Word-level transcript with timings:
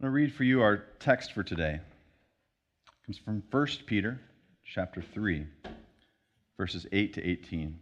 I'm 0.00 0.04
going 0.04 0.12
to 0.12 0.14
read 0.14 0.32
for 0.32 0.44
you 0.44 0.62
our 0.62 0.84
text 1.00 1.32
for 1.32 1.42
today. 1.42 1.74
It 1.74 3.04
comes 3.04 3.18
from 3.18 3.42
1 3.50 3.66
Peter 3.84 4.20
chapter 4.64 5.02
3, 5.02 5.44
verses 6.56 6.86
8 6.92 7.14
to 7.14 7.28
18. 7.28 7.76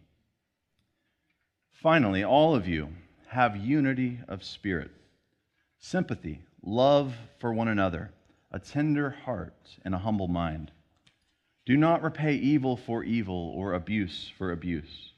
Finally, 1.73 2.25
all 2.25 2.55
of 2.55 2.67
you 2.67 2.89
have 3.27 3.59
unity 3.59 4.19
of 4.29 4.43
spirit, 4.43 4.91
sympathy, 5.79 6.41
love 6.63 7.15
for 7.39 7.53
one 7.53 7.69
another, 7.69 8.13
a 8.51 8.59
tender 8.59 9.11
heart, 9.11 9.77
and 9.85 9.95
a 9.95 9.99
humble 9.99 10.29
mind. 10.29 10.71
Do 11.67 11.77
not 11.77 12.03
repay 12.03 12.37
evil 12.37 12.79
for 12.79 13.05
evil 13.05 13.53
or 13.55 13.75
abuse 13.75 14.33
for 14.39 14.53
abuse, 14.53 15.11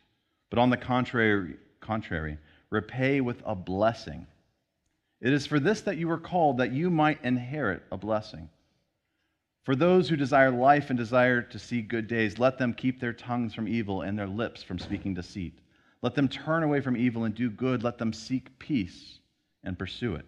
but 0.50 0.58
on 0.58 0.70
the 0.70 0.76
contrary, 0.76 1.58
contrary 1.78 2.38
repay 2.70 3.20
with 3.20 3.40
a 3.46 3.54
blessing. 3.54 4.26
It 5.21 5.32
is 5.32 5.46
for 5.46 5.59
this 5.59 5.80
that 5.82 5.96
you 5.96 6.09
were 6.09 6.19
called, 6.19 6.59
that 6.59 6.73
you 6.73 6.91
might 6.91 7.25
inherit 7.25 7.82
a 7.90 7.96
blessing. 7.96 8.49
For 9.64 9.75
those 9.75 10.09
who 10.09 10.17
desire 10.17 10.50
life 10.50 10.90
and 10.90 10.99
desire 10.99 11.43
to 11.43 11.59
see 11.59 11.82
good 11.82 12.07
days, 12.07 12.39
let 12.39 12.57
them 12.57 12.72
keep 12.72 13.00
their 13.00 13.13
tongues 13.13 13.54
from 13.54 13.68
evil 13.68 14.03
and 14.03 14.18
their 14.18 14.26
lips 14.26 14.62
from 14.62 14.79
speaking 14.79 15.14
deceit. 15.14 15.59
Let 16.00 16.14
them 16.14 16.29
turn 16.29 16.62
away 16.62 16.81
from 16.81 16.96
evil 16.96 17.25
and 17.25 17.35
do 17.35 17.50
good. 17.50 17.82
Let 17.82 17.99
them 17.99 18.12
seek 18.12 18.59
peace 18.59 19.18
and 19.64 19.79
pursue 19.79 20.14
it. 20.14 20.25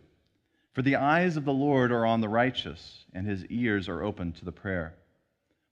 For 0.73 0.83
the 0.83 0.97
eyes 0.97 1.37
of 1.37 1.45
the 1.45 1.53
Lord 1.53 1.93
are 1.93 2.07
on 2.07 2.21
the 2.21 2.29
righteous, 2.29 3.05
and 3.13 3.27
his 3.27 3.45
ears 3.47 3.89
are 3.89 4.03
open 4.03 4.33
to 4.33 4.45
the 4.45 4.53
prayer. 4.53 4.95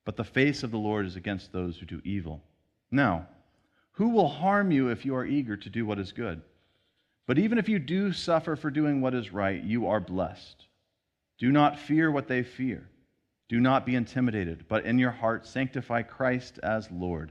But 0.04 0.16
the 0.16 0.24
face 0.24 0.62
of 0.62 0.70
the 0.70 0.78
Lord 0.78 1.06
is 1.06 1.16
against 1.16 1.52
those 1.52 1.76
who 1.76 1.86
do 1.86 2.00
evil. 2.04 2.42
Now, 2.90 3.28
who 3.92 4.08
will 4.08 4.28
harm 4.28 4.70
you 4.70 4.88
if 4.88 5.04
you 5.04 5.14
are 5.14 5.26
eager 5.26 5.56
to 5.56 5.68
do 5.68 5.84
what 5.84 5.98
is 5.98 6.12
good? 6.12 6.40
But 7.28 7.38
even 7.38 7.58
if 7.58 7.68
you 7.68 7.78
do 7.78 8.14
suffer 8.14 8.56
for 8.56 8.70
doing 8.70 9.02
what 9.02 9.14
is 9.14 9.34
right, 9.34 9.62
you 9.62 9.86
are 9.86 10.00
blessed. 10.00 10.64
Do 11.38 11.52
not 11.52 11.78
fear 11.78 12.10
what 12.10 12.26
they 12.26 12.42
fear. 12.42 12.88
Do 13.50 13.60
not 13.60 13.84
be 13.84 13.96
intimidated, 13.96 14.64
but 14.66 14.86
in 14.86 14.98
your 14.98 15.10
heart 15.10 15.46
sanctify 15.46 16.02
Christ 16.02 16.58
as 16.62 16.90
Lord. 16.90 17.30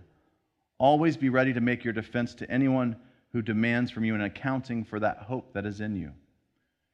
Always 0.78 1.18
be 1.18 1.30
ready 1.30 1.52
to 1.52 1.62
make 1.62 1.84
your 1.84 1.94
defense 1.94 2.36
to 2.36 2.50
anyone 2.50 2.96
who 3.34 3.42
demands 3.42 3.90
from 3.90 4.06
you 4.06 4.14
an 4.14 4.22
accounting 4.22 4.86
for 4.86 5.00
that 5.00 5.18
hope 5.18 5.52
that 5.54 5.66
is 5.66 5.82
in 5.82 5.96
you. 5.96 6.12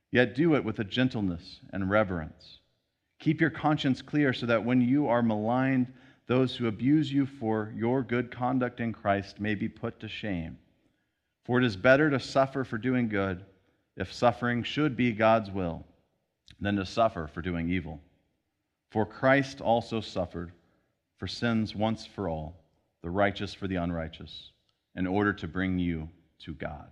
Yet 0.10 0.34
do 0.34 0.56
it 0.56 0.64
with 0.64 0.80
a 0.80 0.86
gentleness 0.86 1.60
and 1.74 1.90
reverence. 1.90 2.60
Keep 3.20 3.42
your 3.42 3.50
conscience 3.50 4.02
clear 4.02 4.32
so 4.32 4.46
that 4.46 4.64
when 4.64 4.80
you 4.80 5.10
are 5.10 5.22
maligned, 5.22 5.92
those 6.28 6.56
who 6.56 6.68
abuse 6.68 7.12
you 7.12 7.26
for 7.26 7.74
your 7.76 8.02
good 8.02 8.32
conduct 8.32 8.80
in 8.80 8.94
Christ 8.94 9.42
may 9.42 9.56
be 9.56 9.68
put 9.68 10.00
to 10.00 10.08
shame. 10.08 10.58
For 11.46 11.60
it 11.60 11.66
is 11.66 11.76
better 11.76 12.10
to 12.10 12.20
suffer 12.20 12.64
for 12.64 12.78
doing 12.78 13.10
good, 13.10 13.44
if 13.98 14.14
suffering 14.14 14.64
should 14.64 14.96
be 14.96 15.12
God's 15.12 15.52
will, 15.52 15.86
than 16.60 16.78
to 16.78 16.86
suffer 16.86 17.28
for 17.28 17.42
doing 17.42 17.70
evil. 17.70 18.00
For 18.92 19.06
Christ 19.06 19.60
also 19.60 20.02
suffered 20.02 20.52
for 21.18 21.28
sins 21.28 21.76
once 21.76 22.06
for 22.06 22.30
all, 22.30 22.64
the 23.02 23.10
righteous 23.10 23.54
for 23.54 23.68
the 23.68 23.76
unrighteous, 23.76 24.52
in 24.96 25.06
order 25.06 25.34
to 25.34 25.48
bring 25.48 25.80
you 25.80 26.10
to 26.40 26.54
God. 26.54 26.92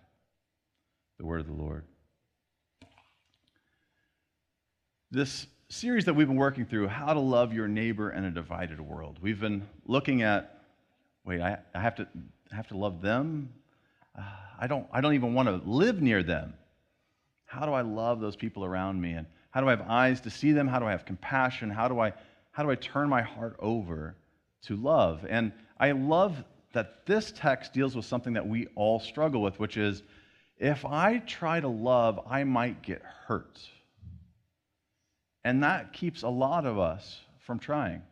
The 1.17 1.25
word 1.25 1.41
of 1.41 1.47
the 1.47 1.53
Lord. 1.53 1.85
This 5.11 5.47
series 5.69 6.05
that 6.05 6.13
we've 6.13 6.27
been 6.27 6.37
working 6.37 6.65
through, 6.65 6.87
How 6.87 7.13
to 7.13 7.19
Love 7.19 7.53
Your 7.53 7.67
Neighbor 7.67 8.11
in 8.11 8.25
a 8.25 8.31
Divided 8.31 8.81
World, 8.81 9.17
we've 9.21 9.39
been 9.39 9.67
looking 9.85 10.21
at 10.21 10.61
wait, 11.23 11.41
I, 11.41 11.59
I 11.73 11.79
have, 11.79 11.95
to, 11.95 12.07
I 12.51 12.55
have 12.55 12.67
to 12.69 12.77
love 12.77 13.01
them? 13.01 13.49
I, 14.59 14.67
don't, 14.67 14.87
I 14.91 15.01
don't 15.01 15.13
even 15.13 15.33
want 15.33 15.47
to 15.47 15.69
live 15.69 16.01
near 16.01 16.23
them. 16.23 16.53
How 17.45 17.65
do 17.65 17.73
I 17.73 17.81
love 17.81 18.21
those 18.21 18.35
people 18.35 18.63
around 18.63 19.01
me? 19.01 19.13
And 19.13 19.27
how 19.49 19.61
do 19.61 19.67
I 19.67 19.71
have 19.71 19.85
eyes 19.87 20.21
to 20.21 20.29
see 20.29 20.51
them? 20.51 20.67
How 20.67 20.79
do 20.79 20.85
I 20.85 20.91
have 20.91 21.05
compassion? 21.05 21.69
How 21.69 21.87
do 21.87 21.99
I, 21.99 22.13
how 22.51 22.63
do 22.63 22.71
I 22.71 22.75
turn 22.75 23.09
my 23.09 23.21
heart 23.21 23.55
over 23.59 24.15
to 24.63 24.75
love? 24.75 25.25
And 25.29 25.51
I 25.79 25.91
love 25.91 26.43
that 26.73 27.05
this 27.05 27.33
text 27.35 27.73
deals 27.73 27.95
with 27.95 28.05
something 28.05 28.33
that 28.33 28.47
we 28.47 28.67
all 28.75 28.99
struggle 28.99 29.41
with, 29.41 29.59
which 29.59 29.77
is 29.77 30.03
if 30.57 30.85
I 30.85 31.17
try 31.19 31.59
to 31.59 31.67
love, 31.67 32.19
I 32.29 32.43
might 32.43 32.81
get 32.81 33.01
hurt. 33.25 33.59
And 35.43 35.63
that 35.63 35.91
keeps 35.91 36.21
a 36.21 36.29
lot 36.29 36.65
of 36.65 36.77
us 36.77 37.19
from 37.39 37.59
trying. 37.59 38.03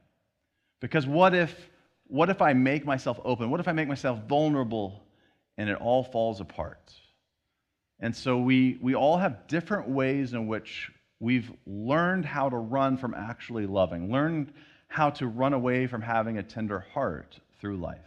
Because 0.82 1.06
what 1.06 1.36
if, 1.36 1.70
what 2.08 2.30
if 2.30 2.42
I 2.42 2.54
make 2.54 2.86
myself 2.86 3.20
open? 3.24 3.50
What 3.52 3.60
if 3.60 3.68
I 3.68 3.72
make 3.72 3.88
myself 3.88 4.20
vulnerable 4.28 5.04
and 5.60 5.70
it 5.70 5.76
all 5.82 6.06
falls 6.06 6.40
apart. 6.40 6.94
And 8.00 8.16
so 8.16 8.40
we, 8.40 8.80
we 8.82 8.96
all 8.96 9.18
have 9.18 9.46
different 9.48 9.90
ways 9.90 10.32
in 10.32 10.48
which 10.48 10.90
we've 11.20 11.52
learned 11.68 12.24
how 12.24 12.48
to 12.48 12.56
run 12.56 12.96
from 12.96 13.14
actually 13.14 13.68
loving, 13.68 14.10
learned 14.10 14.54
how 14.88 15.10
to 15.10 15.28
run 15.28 15.52
away 15.52 15.86
from 15.86 16.02
having 16.02 16.38
a 16.38 16.44
tender 16.44 16.80
heart 16.94 17.38
through 17.60 17.76
life. 17.76 18.00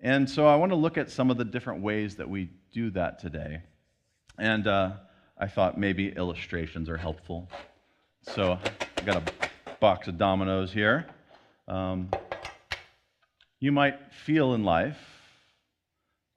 And 0.00 0.28
so 0.28 0.46
I 0.46 0.56
want 0.56 0.72
to 0.72 0.76
look 0.76 0.96
at 0.96 1.10
some 1.10 1.30
of 1.30 1.36
the 1.36 1.44
different 1.44 1.82
ways 1.82 2.16
that 2.16 2.30
we 2.30 2.48
do 2.72 2.90
that 2.92 3.18
today. 3.18 3.60
And 4.38 4.66
uh, 4.66 4.92
I 5.36 5.48
thought 5.48 5.78
maybe 5.78 6.08
illustrations 6.08 6.88
are 6.88 6.96
helpful. 6.96 7.50
So 8.22 8.58
I've 8.96 9.04
got 9.04 9.16
a 9.16 9.74
box 9.80 10.08
of 10.08 10.16
dominoes 10.16 10.72
here. 10.72 11.06
Um, 11.68 12.08
you 13.60 13.70
might 13.70 13.98
feel 14.24 14.54
in 14.54 14.64
life 14.64 15.11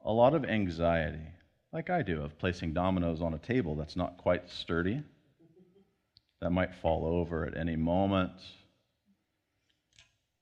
a 0.06 0.12
lot 0.12 0.36
of 0.36 0.46
anxiety, 0.46 1.28
like 1.74 1.90
I 1.90 2.04
do, 2.04 2.22
of 2.22 2.38
placing 2.38 2.74
dominoes 2.74 3.22
on 3.22 3.34
a 3.34 3.40
table 3.40 3.76
that's 3.76 3.96
not 3.96 4.18
quite 4.18 4.50
sturdy, 4.50 5.02
that 6.42 6.52
might 6.52 6.76
fall 6.76 7.06
over 7.06 7.46
at 7.46 7.58
any 7.58 7.76
moment. 7.76 8.32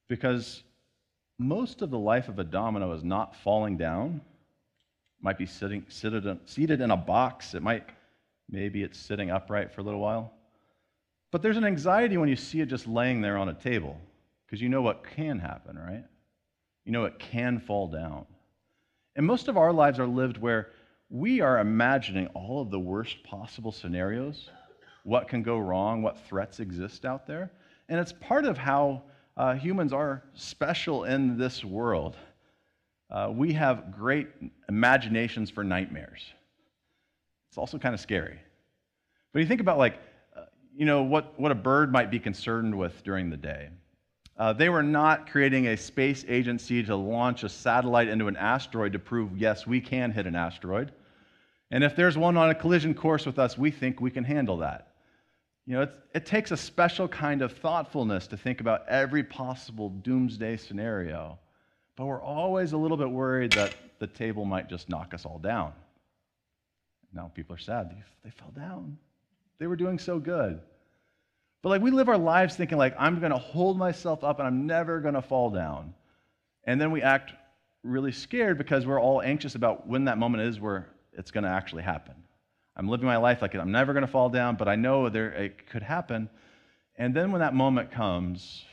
Because 0.09 0.63
most 1.39 1.81
of 1.81 1.89
the 1.89 1.97
life 1.97 2.27
of 2.27 2.39
a 2.39 2.43
domino 2.43 2.91
is 2.91 3.03
not 3.03 3.35
falling 3.37 3.77
down. 3.77 4.21
It 5.19 5.23
might 5.23 5.37
be 5.37 5.45
sitting, 5.45 5.85
seated, 5.87 6.37
seated 6.45 6.81
in 6.81 6.91
a 6.91 6.97
box. 6.97 7.53
It 7.53 7.63
might, 7.63 7.85
maybe 8.49 8.83
it's 8.83 8.99
sitting 8.99 9.31
upright 9.31 9.71
for 9.71 9.81
a 9.81 9.83
little 9.83 10.01
while. 10.01 10.33
But 11.31 11.41
there's 11.41 11.57
an 11.57 11.65
anxiety 11.65 12.17
when 12.17 12.29
you 12.29 12.35
see 12.35 12.59
it 12.59 12.67
just 12.67 12.85
laying 12.85 13.21
there 13.21 13.37
on 13.37 13.49
a 13.49 13.53
table, 13.53 13.97
because 14.45 14.61
you 14.61 14.69
know 14.69 14.81
what 14.81 15.05
can 15.15 15.39
happen, 15.39 15.77
right? 15.77 16.03
You 16.85 16.91
know 16.91 17.05
it 17.05 17.17
can 17.17 17.59
fall 17.59 17.87
down. 17.87 18.25
And 19.15 19.25
most 19.25 19.47
of 19.47 19.57
our 19.57 19.71
lives 19.71 19.99
are 19.99 20.07
lived 20.07 20.37
where 20.37 20.69
we 21.09 21.41
are 21.41 21.59
imagining 21.59 22.27
all 22.27 22.61
of 22.61 22.71
the 22.71 22.79
worst 22.79 23.23
possible 23.23 23.71
scenarios, 23.71 24.49
what 25.03 25.27
can 25.27 25.43
go 25.43 25.59
wrong, 25.59 26.01
what 26.01 26.17
threats 26.27 26.59
exist 26.59 27.05
out 27.05 27.27
there. 27.27 27.51
And 27.89 27.99
it's 27.99 28.13
part 28.13 28.45
of 28.45 28.57
how 28.57 29.03
uh, 29.37 29.53
humans 29.53 29.93
are 29.93 30.23
special 30.33 31.03
in 31.03 31.37
this 31.37 31.63
world. 31.63 32.15
Uh, 33.11 33.29
we 33.31 33.53
have 33.53 33.95
great 33.95 34.29
imaginations 34.69 35.51
for 35.51 35.63
nightmares. 35.63 36.23
It's 37.49 37.57
also 37.57 37.77
kind 37.77 37.93
of 37.93 38.01
scary. 38.01 38.39
But 39.31 39.39
you 39.39 39.45
think 39.45 39.61
about, 39.61 39.77
like, 39.77 39.99
uh, 40.35 40.45
you 40.75 40.85
know, 40.85 41.03
what, 41.03 41.39
what 41.39 41.51
a 41.51 41.55
bird 41.55 41.91
might 41.91 42.09
be 42.09 42.19
concerned 42.19 42.75
with 42.75 43.03
during 43.03 43.29
the 43.29 43.37
day. 43.37 43.69
Uh, 44.37 44.51
they 44.51 44.69
were 44.69 44.83
not 44.83 45.29
creating 45.29 45.67
a 45.67 45.77
space 45.77 46.25
agency 46.27 46.81
to 46.83 46.95
launch 46.95 47.43
a 47.43 47.49
satellite 47.49 48.07
into 48.07 48.27
an 48.27 48.35
asteroid 48.35 48.93
to 48.93 48.99
prove, 48.99 49.37
yes, 49.37 49.67
we 49.67 49.79
can 49.79 50.11
hit 50.11 50.25
an 50.25 50.35
asteroid. 50.35 50.91
And 51.69 51.83
if 51.83 51.95
there's 51.95 52.17
one 52.17 52.37
on 52.37 52.49
a 52.49 52.55
collision 52.55 52.93
course 52.93 53.25
with 53.25 53.37
us, 53.37 53.57
we 53.57 53.71
think 53.71 54.01
we 54.01 54.11
can 54.11 54.23
handle 54.23 54.57
that. 54.57 54.93
You 55.65 55.75
know, 55.75 55.87
it 56.13 56.25
takes 56.25 56.51
a 56.51 56.57
special 56.57 57.07
kind 57.07 57.41
of 57.41 57.53
thoughtfulness 57.53 58.27
to 58.27 58.37
think 58.37 58.59
about 58.59 58.87
every 58.89 59.23
possible 59.23 59.89
doomsday 59.89 60.57
scenario. 60.57 61.39
But 61.95 62.05
we're 62.05 62.21
always 62.21 62.73
a 62.73 62.77
little 62.77 62.97
bit 62.97 63.09
worried 63.09 63.53
that 63.53 63.75
the 63.99 64.07
table 64.07 64.45
might 64.45 64.67
just 64.67 64.89
knock 64.89 65.13
us 65.13 65.25
all 65.25 65.37
down. 65.37 65.73
Now 67.13 67.31
people 67.33 67.55
are 67.55 67.59
sad. 67.59 67.91
They, 67.91 68.03
they 68.25 68.31
fell 68.31 68.51
down. 68.55 68.97
They 69.59 69.67
were 69.67 69.75
doing 69.75 69.99
so 69.99 70.19
good. 70.19 70.59
But 71.63 71.69
like 71.69 71.81
we 71.81 71.91
live 71.91 72.09
our 72.09 72.17
lives 72.17 72.55
thinking 72.55 72.77
like 72.77 72.93
I'm 72.99 73.19
going 73.19 73.31
to 73.31 73.37
hold 73.37 73.77
myself 73.77 74.23
up 74.23 74.37
and 74.37 74.47
I'm 74.47 74.67
never 74.67 74.99
going 74.99 75.13
to 75.15 75.21
fall 75.21 75.49
down. 75.49 75.93
And 76.65 76.79
then 76.79 76.91
we 76.91 77.01
act 77.01 77.33
really 77.83 78.11
scared 78.11 78.57
because 78.57 78.85
we're 78.85 79.01
all 79.01 79.21
anxious 79.21 79.55
about 79.55 79.87
when 79.87 80.05
that 80.05 80.17
moment 80.17 80.43
is 80.43 80.59
where 80.59 80.89
it's 81.13 81.31
going 81.31 81.45
to 81.45 81.49
actually 81.49 81.83
happen. 81.83 82.15
I'm 82.75 82.89
living 82.89 83.05
my 83.05 83.17
life 83.17 83.41
like 83.41 83.55
I'm 83.55 83.71
never 83.71 83.93
going 83.93 84.05
to 84.05 84.11
fall 84.11 84.29
down, 84.29 84.55
but 84.55 84.67
I 84.67 84.75
know 84.75 85.07
there 85.07 85.31
it 85.31 85.69
could 85.69 85.83
happen. 85.83 86.29
And 86.97 87.15
then 87.15 87.31
when 87.31 87.39
that 87.39 87.53
moment 87.53 87.91
comes, 87.91 88.65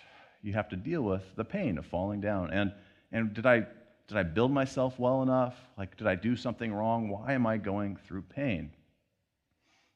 you 0.43 0.53
have 0.55 0.69
to 0.71 0.77
deal 0.77 1.03
with 1.03 1.23
the 1.37 1.45
pain 1.45 1.79
of 1.79 1.87
falling 1.87 2.21
down. 2.21 2.51
And 2.51 2.73
and 3.13 3.33
did 3.33 3.47
I 3.47 3.67
did 4.09 4.17
I 4.17 4.25
build 4.25 4.51
myself 4.51 4.99
well 4.99 5.23
enough? 5.23 5.55
Like 5.79 5.97
did 5.97 6.09
I 6.09 6.17
do 6.17 6.35
something 6.35 6.73
wrong? 6.73 7.09
Why 7.09 7.35
am 7.35 7.47
I 7.47 7.57
going 7.57 7.97
through 8.09 8.23
pain? 8.23 8.73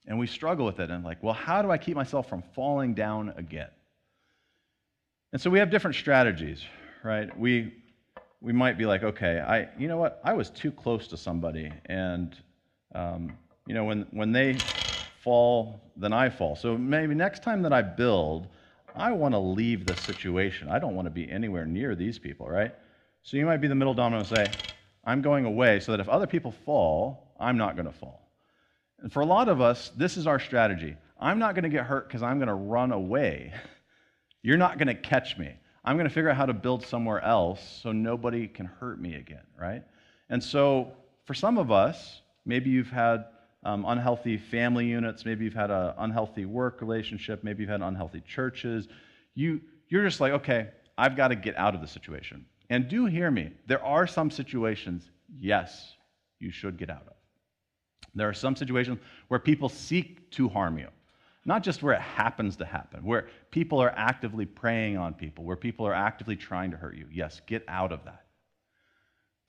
And 0.06 0.19
we 0.19 0.27
struggle 0.27 0.67
with 0.67 0.81
it 0.81 0.91
and 0.91 1.05
like, 1.05 1.23
well, 1.23 1.35
how 1.35 1.62
do 1.62 1.71
I 1.71 1.79
keep 1.79 1.97
myself 1.97 2.29
from 2.29 2.43
falling 2.55 2.95
down 2.95 3.33
again? 3.37 3.71
And 5.33 5.41
so 5.41 5.51
we 5.51 5.59
have 5.59 5.71
different 5.71 5.97
strategies, 5.97 6.62
right? 7.03 7.37
We 7.39 7.75
we 8.41 8.53
might 8.53 8.77
be 8.77 8.85
like, 8.85 9.03
okay, 9.03 9.41
I 9.41 9.69
you 9.79 9.89
know 9.89 9.97
what? 9.97 10.21
I 10.23 10.35
was 10.35 10.51
too 10.51 10.71
close 10.71 11.09
to 11.09 11.17
somebody, 11.17 11.73
and 11.87 12.37
um, 12.95 13.37
you 13.67 13.75
know 13.75 13.85
when 13.85 14.06
when 14.11 14.31
they 14.33 14.62
fall 15.23 15.81
then 15.97 16.12
I 16.12 16.29
fall. 16.29 16.56
So 16.56 16.77
maybe 16.77 17.15
next 17.15 17.43
time 17.43 17.62
that 17.62 17.73
I 17.73 17.83
build, 17.83 18.49
I 18.95 19.12
want 19.12 19.35
to 19.35 19.39
leave 19.39 19.87
the 19.87 19.97
situation. 19.97 20.69
I 20.69 20.79
don't 20.79 20.95
want 20.95 21.06
to 21.06 21.11
be 21.11 21.31
anywhere 21.31 21.67
near 21.67 21.95
these 21.95 22.19
people, 22.19 22.49
right? 22.49 22.75
So 23.23 23.37
you 23.37 23.47
might 23.47 23.59
be 23.59 23.69
the 23.69 23.75
middle 23.75 23.95
domino 23.95 24.19
and 24.21 24.29
say, 24.29 24.53
I'm 25.05 25.23
going 25.23 25.45
away 25.45 25.81
so 25.81 25.93
that 25.93 26.01
if 26.01 26.09
other 26.09 26.27
people 26.27 26.53
fall, 26.65 27.35
I'm 27.39 27.56
not 27.56 27.77
going 27.77 27.87
to 27.87 27.93
fall. 27.93 28.24
And 29.05 29.12
for 29.12 29.21
a 29.21 29.27
lot 29.27 29.51
of 29.51 29.61
us, 29.61 29.91
this 29.99 30.17
is 30.17 30.27
our 30.27 30.41
strategy. 30.41 30.97
I'm 31.21 31.39
not 31.39 31.55
going 31.55 31.65
to 31.65 31.69
get 31.69 31.85
hurt 31.85 32.09
because 32.09 32.23
I'm 32.23 32.39
going 32.39 32.49
to 32.49 32.55
run 32.55 32.91
away. 32.91 33.53
You're 34.43 34.56
not 34.56 34.79
going 34.79 34.89
to 34.89 34.95
catch 34.95 35.37
me. 35.37 35.53
I'm 35.85 35.97
going 35.97 36.09
to 36.09 36.15
figure 36.15 36.31
out 36.31 36.39
how 36.39 36.47
to 36.47 36.55
build 36.55 36.87
somewhere 36.87 37.21
else 37.21 37.81
so 37.83 37.93
nobody 37.93 38.49
can 38.49 38.65
hurt 38.65 38.99
me 38.99 39.17
again, 39.17 39.43
right? 39.61 39.83
And 40.31 40.43
so 40.43 40.93
for 41.27 41.35
some 41.35 41.59
of 41.59 41.71
us, 41.71 42.23
maybe 42.47 42.71
you've 42.71 42.89
had 42.89 43.27
um, 43.62 43.85
unhealthy 43.87 44.39
family 44.39 44.87
units, 44.87 45.27
maybe 45.27 45.45
you've 45.45 45.53
had 45.53 45.71
an 45.71 45.93
unhealthy 45.99 46.47
work 46.47 46.81
relationship, 46.81 47.45
maybe 47.45 47.62
you've 47.62 47.71
had 47.71 47.83
unhealthy 47.83 48.23
churches. 48.27 48.89
You, 49.35 49.61
you're 49.91 50.05
just 50.06 50.21
like, 50.21 50.33
okay, 50.33 50.69
I've 50.97 51.15
got 51.15 51.29
to 51.29 51.37
get 51.37 51.59
out 51.59 51.75
of 51.75 51.83
the 51.83 51.89
situation. 51.89 52.47
And 52.71 52.89
do 52.89 53.05
hear 53.05 53.31
me, 53.31 53.51
there 53.67 53.85
are 53.85 54.06
some 54.06 54.31
situations, 54.31 55.11
yes, 55.39 55.93
you 56.39 56.51
should 56.51 56.79
get 56.79 56.89
out 56.89 57.03
of. 57.06 57.15
There 58.15 58.29
are 58.29 58.35
some 58.35 58.56
situations 58.56 58.99
where 59.29 59.41
people 59.41 59.69
seek 59.69 60.31
to 60.33 60.49
harm 60.49 60.79
you, 60.79 60.89
not 61.45 61.62
just 61.62 61.83
where 61.83 61.95
it 61.95 62.01
happens 62.01 62.56
to 62.56 62.65
happen, 62.65 63.05
where 63.05 63.29
people 63.51 63.81
are 63.81 63.93
actively 63.97 64.47
preying 64.47 64.97
on 64.97 65.15
people, 65.15 65.45
where 65.45 65.56
people 65.56 65.87
are 65.87 65.95
actively 65.95 66.37
trying 66.37 66.71
to 66.71 66.77
hurt 66.77 66.97
you. 66.97 67.06
Yes, 67.12 67.41
get 67.47 67.65
out 67.69 67.93
of 67.93 68.05
that. 68.05 68.25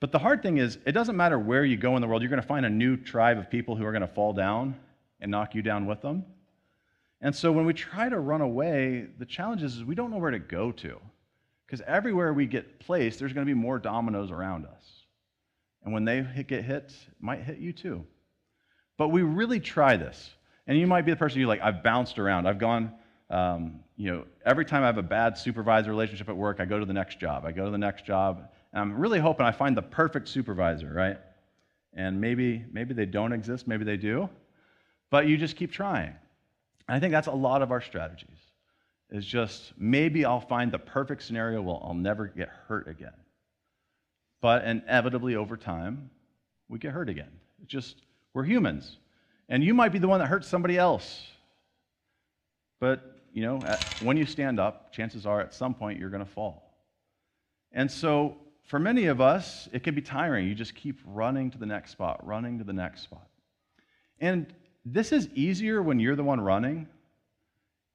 But 0.00 0.12
the 0.12 0.18
hard 0.18 0.42
thing 0.42 0.58
is, 0.58 0.78
it 0.84 0.92
doesn't 0.92 1.16
matter 1.16 1.38
where 1.38 1.64
you 1.64 1.76
go 1.76 1.96
in 1.96 2.02
the 2.02 2.08
world, 2.08 2.22
you're 2.22 2.28
going 2.28 2.42
to 2.42 2.46
find 2.46 2.66
a 2.66 2.70
new 2.70 2.96
tribe 2.96 3.38
of 3.38 3.50
people 3.50 3.76
who 3.76 3.84
are 3.84 3.92
going 3.92 4.02
to 4.02 4.06
fall 4.06 4.32
down 4.32 4.76
and 5.20 5.30
knock 5.30 5.54
you 5.54 5.62
down 5.62 5.86
with 5.86 6.02
them. 6.02 6.24
And 7.20 7.34
so 7.34 7.50
when 7.50 7.64
we 7.64 7.72
try 7.72 8.08
to 8.08 8.18
run 8.18 8.42
away, 8.42 9.06
the 9.18 9.24
challenge 9.24 9.62
is 9.62 9.82
we 9.82 9.94
don't 9.94 10.10
know 10.10 10.18
where 10.18 10.30
to 10.30 10.38
go 10.38 10.70
to. 10.72 11.00
Because 11.66 11.80
everywhere 11.86 12.32
we 12.32 12.46
get 12.46 12.78
placed, 12.78 13.18
there's 13.18 13.32
going 13.32 13.46
to 13.46 13.50
be 13.52 13.58
more 13.58 13.78
dominoes 13.78 14.30
around 14.30 14.66
us. 14.66 14.84
And 15.84 15.92
when 15.92 16.04
they 16.04 16.20
get 16.46 16.64
hit, 16.64 16.84
it 16.84 16.94
might 17.18 17.42
hit 17.42 17.58
you 17.58 17.72
too. 17.72 18.04
But 18.96 19.08
we 19.08 19.22
really 19.22 19.60
try 19.60 19.96
this. 19.96 20.30
And 20.66 20.78
you 20.78 20.86
might 20.86 21.02
be 21.02 21.12
the 21.12 21.16
person 21.16 21.40
you 21.40 21.46
like, 21.46 21.60
I've 21.62 21.82
bounced 21.82 22.18
around. 22.18 22.46
I've 22.46 22.58
gone, 22.58 22.92
um, 23.30 23.80
you 23.96 24.10
know, 24.10 24.24
every 24.44 24.64
time 24.64 24.82
I 24.82 24.86
have 24.86 24.98
a 24.98 25.02
bad 25.02 25.38
supervisor 25.38 25.90
relationship 25.90 26.28
at 26.28 26.36
work, 26.36 26.60
I 26.60 26.64
go 26.64 26.78
to 26.78 26.84
the 26.86 26.92
next 26.92 27.20
job. 27.20 27.44
I 27.44 27.52
go 27.52 27.64
to 27.66 27.70
the 27.70 27.78
next 27.78 28.04
job. 28.04 28.48
And 28.72 28.80
I'm 28.80 28.98
really 28.98 29.18
hoping 29.18 29.46
I 29.46 29.52
find 29.52 29.76
the 29.76 29.82
perfect 29.82 30.28
supervisor, 30.28 30.92
right? 30.92 31.18
And 31.94 32.20
maybe, 32.20 32.64
maybe 32.72 32.94
they 32.94 33.06
don't 33.06 33.32
exist, 33.32 33.68
maybe 33.68 33.84
they 33.84 33.96
do. 33.96 34.28
But 35.10 35.28
you 35.28 35.36
just 35.36 35.56
keep 35.56 35.70
trying. 35.70 36.14
And 36.88 36.96
I 36.96 37.00
think 37.00 37.12
that's 37.12 37.28
a 37.28 37.32
lot 37.32 37.62
of 37.62 37.70
our 37.70 37.80
strategies. 37.80 38.28
Is 39.08 39.24
just 39.24 39.72
maybe 39.78 40.24
I'll 40.24 40.40
find 40.40 40.72
the 40.72 40.80
perfect 40.80 41.22
scenario 41.22 41.62
where 41.62 41.76
I'll 41.80 41.94
never 41.94 42.26
get 42.26 42.48
hurt 42.66 42.88
again. 42.88 43.12
But 44.40 44.64
inevitably 44.64 45.36
over 45.36 45.56
time, 45.56 46.10
we 46.68 46.80
get 46.80 46.90
hurt 46.90 47.08
again. 47.08 47.30
It's 47.62 47.70
just 47.70 48.02
we're 48.36 48.44
humans. 48.44 48.98
And 49.48 49.64
you 49.64 49.72
might 49.72 49.92
be 49.92 49.98
the 49.98 50.08
one 50.08 50.20
that 50.20 50.26
hurts 50.26 50.46
somebody 50.46 50.76
else. 50.76 51.26
But, 52.80 53.18
you 53.32 53.40
know, 53.40 53.58
at, 53.66 53.82
when 54.02 54.18
you 54.18 54.26
stand 54.26 54.60
up, 54.60 54.92
chances 54.92 55.24
are 55.24 55.40
at 55.40 55.54
some 55.54 55.72
point 55.72 55.98
you're 55.98 56.10
going 56.10 56.22
to 56.22 56.30
fall. 56.30 56.70
And 57.72 57.90
so, 57.90 58.36
for 58.64 58.78
many 58.78 59.06
of 59.06 59.22
us, 59.22 59.70
it 59.72 59.82
can 59.82 59.94
be 59.94 60.02
tiring. 60.02 60.46
You 60.46 60.54
just 60.54 60.74
keep 60.74 61.00
running 61.06 61.50
to 61.52 61.56
the 61.56 61.64
next 61.64 61.92
spot, 61.92 62.26
running 62.26 62.58
to 62.58 62.64
the 62.64 62.74
next 62.74 63.04
spot. 63.04 63.26
And 64.20 64.52
this 64.84 65.12
is 65.12 65.30
easier 65.34 65.82
when 65.82 65.98
you're 65.98 66.14
the 66.14 66.22
one 66.22 66.40
running. 66.40 66.88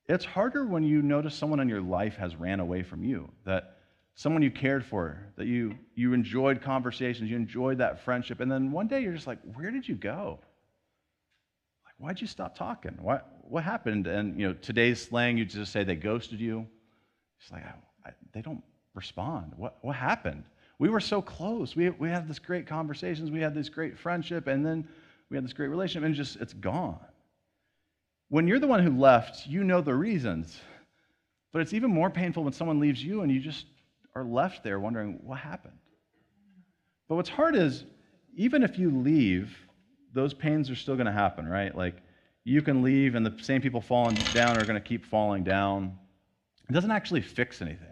It's 0.08 0.26
harder 0.26 0.66
when 0.66 0.82
you 0.82 1.04
notice 1.04 1.36
someone 1.36 1.60
in 1.60 1.70
your 1.70 1.82
life 1.82 2.16
has 2.16 2.36
ran 2.36 2.60
away 2.60 2.82
from 2.82 3.04
you, 3.04 3.30
that 3.46 3.78
someone 4.22 4.44
you 4.44 4.52
cared 4.52 4.86
for, 4.86 5.18
that 5.36 5.48
you, 5.48 5.74
you 5.96 6.14
enjoyed 6.14 6.62
conversations, 6.62 7.28
you 7.28 7.36
enjoyed 7.36 7.80
that 7.80 8.04
friendship, 8.06 8.40
and 8.40 8.52
then 8.52 8.72
one 8.72 8.88
day 8.88 9.02
you're 9.02 9.16
just 9.16 9.26
like, 9.26 9.40
where 9.56 9.72
did 9.72 9.88
you 9.88 9.96
go? 9.96 10.40
Like, 11.84 11.96
why'd 11.98 12.22
you 12.22 12.28
stop 12.28 12.56
talking? 12.56 12.96
What, 13.02 13.28
what 13.42 13.64
happened? 13.64 14.06
And, 14.06 14.40
you 14.40 14.48
know, 14.48 14.54
today's 14.54 15.02
slang, 15.02 15.40
you 15.40 15.46
just 15.46 15.72
say 15.72 15.84
they 15.84 15.96
ghosted 15.96 16.40
you. 16.40 16.68
It's 17.42 17.52
like, 17.52 17.66
I, 17.66 17.74
I, 18.10 18.12
they 18.32 18.44
don't 18.44 18.62
respond. 18.94 19.54
What, 19.58 19.80
what 19.82 19.96
happened? 19.96 20.44
We 20.78 20.90
were 20.90 21.00
so 21.00 21.20
close. 21.20 21.76
We, 21.76 21.90
we 21.90 22.08
had 22.08 22.28
this 22.28 22.38
great 22.38 22.68
conversations. 22.68 23.32
We 23.32 23.42
had 23.42 23.56
this 23.56 23.70
great 23.70 23.98
friendship, 23.98 24.46
and 24.46 24.64
then 24.64 24.88
we 25.32 25.38
had 25.38 25.44
this 25.44 25.54
great 25.54 25.70
relationship, 25.70 26.06
and 26.06 26.14
just, 26.14 26.36
it's 26.36 26.54
gone. 26.54 27.00
When 28.30 28.48
you're 28.48 28.60
the 28.60 28.68
one 28.68 28.84
who 28.84 28.96
left, 29.00 29.48
you 29.48 29.64
know 29.64 29.82
the 29.82 29.96
reasons. 29.96 30.62
But 31.52 31.64
it's 31.64 31.74
even 31.74 31.90
more 31.90 32.12
painful 32.12 32.44
when 32.44 32.54
someone 32.54 32.80
leaves 32.80 33.04
you 33.04 33.22
and 33.22 33.32
you 33.32 33.40
just 33.40 33.66
are 34.16 34.24
left 34.24 34.64
there 34.64 34.80
wondering 34.80 35.20
what 35.24 35.40
happened. 35.40 35.78
But 37.08 37.16
what's 37.16 37.30
hard 37.30 37.56
is 37.56 37.84
even 38.36 38.64
if 38.64 38.80
you 38.80 38.90
leave, 38.90 39.56
those 40.14 40.34
pains 40.34 40.70
are 40.70 40.76
still 40.76 40.96
going 40.96 41.06
to 41.06 41.12
happen, 41.12 41.48
right? 41.48 41.76
Like 41.76 41.96
you 42.44 42.62
can 42.62 42.82
leave 42.82 43.16
and 43.16 43.26
the 43.26 43.42
same 43.44 43.62
people 43.62 43.82
falling 43.82 44.16
down 44.34 44.58
are 44.58 44.66
going 44.66 44.82
to 44.82 44.88
keep 44.88 45.06
falling 45.06 45.44
down. 45.44 45.98
It 46.70 46.74
doesn't 46.74 46.92
actually 46.92 47.22
fix 47.22 47.62
anything. 47.62 47.88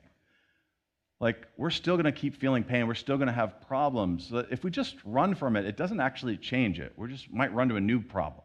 Like 1.20 1.48
we're 1.58 1.70
still 1.70 1.96
going 1.96 2.06
to 2.06 2.12
keep 2.14 2.40
feeling 2.40 2.64
pain. 2.64 2.88
We're 2.88 2.94
still 2.94 3.18
going 3.18 3.28
to 3.28 3.34
have 3.34 3.62
problems. 3.68 4.32
If 4.50 4.64
we 4.64 4.72
just 4.72 4.96
run 5.04 5.36
from 5.36 5.58
it, 5.58 5.66
it 5.66 5.76
doesn't 5.76 6.00
actually 6.00 6.38
change 6.38 6.80
it. 6.80 6.94
We 6.96 7.10
just 7.10 7.32
might 7.32 7.54
run 7.54 7.68
to 7.70 7.76
a 7.76 7.82
new 7.82 8.02
problem. 8.02 8.44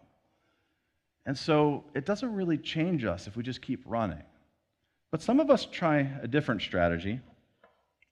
And 1.26 1.38
so 1.38 1.84
it 1.94 2.04
doesn't 2.04 2.34
really 2.34 2.58
change 2.58 3.04
us 3.04 3.26
if 3.26 3.36
we 3.36 3.42
just 3.42 3.62
keep 3.62 3.82
running. 3.86 4.22
But 5.10 5.22
some 5.22 5.38
of 5.40 5.50
us 5.50 5.64
try 5.64 6.10
a 6.20 6.26
different 6.26 6.62
strategy. 6.62 7.20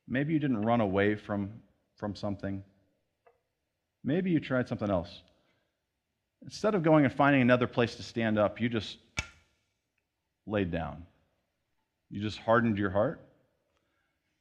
Maybe 0.09 0.33
you 0.33 0.39
didn't 0.39 0.63
run 0.63 0.81
away 0.81 1.15
from, 1.15 1.51
from 1.97 2.15
something. 2.15 2.63
Maybe 4.05 4.31
you 4.31 4.41
tried 4.41 4.69
something 4.69 4.91
else. 4.91 5.23
Instead 6.43 6.75
of 6.75 6.83
going 6.83 7.05
and 7.05 7.15
finding 7.15 7.41
another 7.41 7.67
place 7.67 7.95
to 7.97 8.03
stand 8.03 8.39
up, 8.39 8.61
you 8.61 8.69
just 8.69 8.99
laid 10.47 10.71
down. 10.71 11.07
You 12.11 12.21
just 12.21 12.39
hardened 12.39 12.79
your 12.79 12.91
heart. 12.91 13.21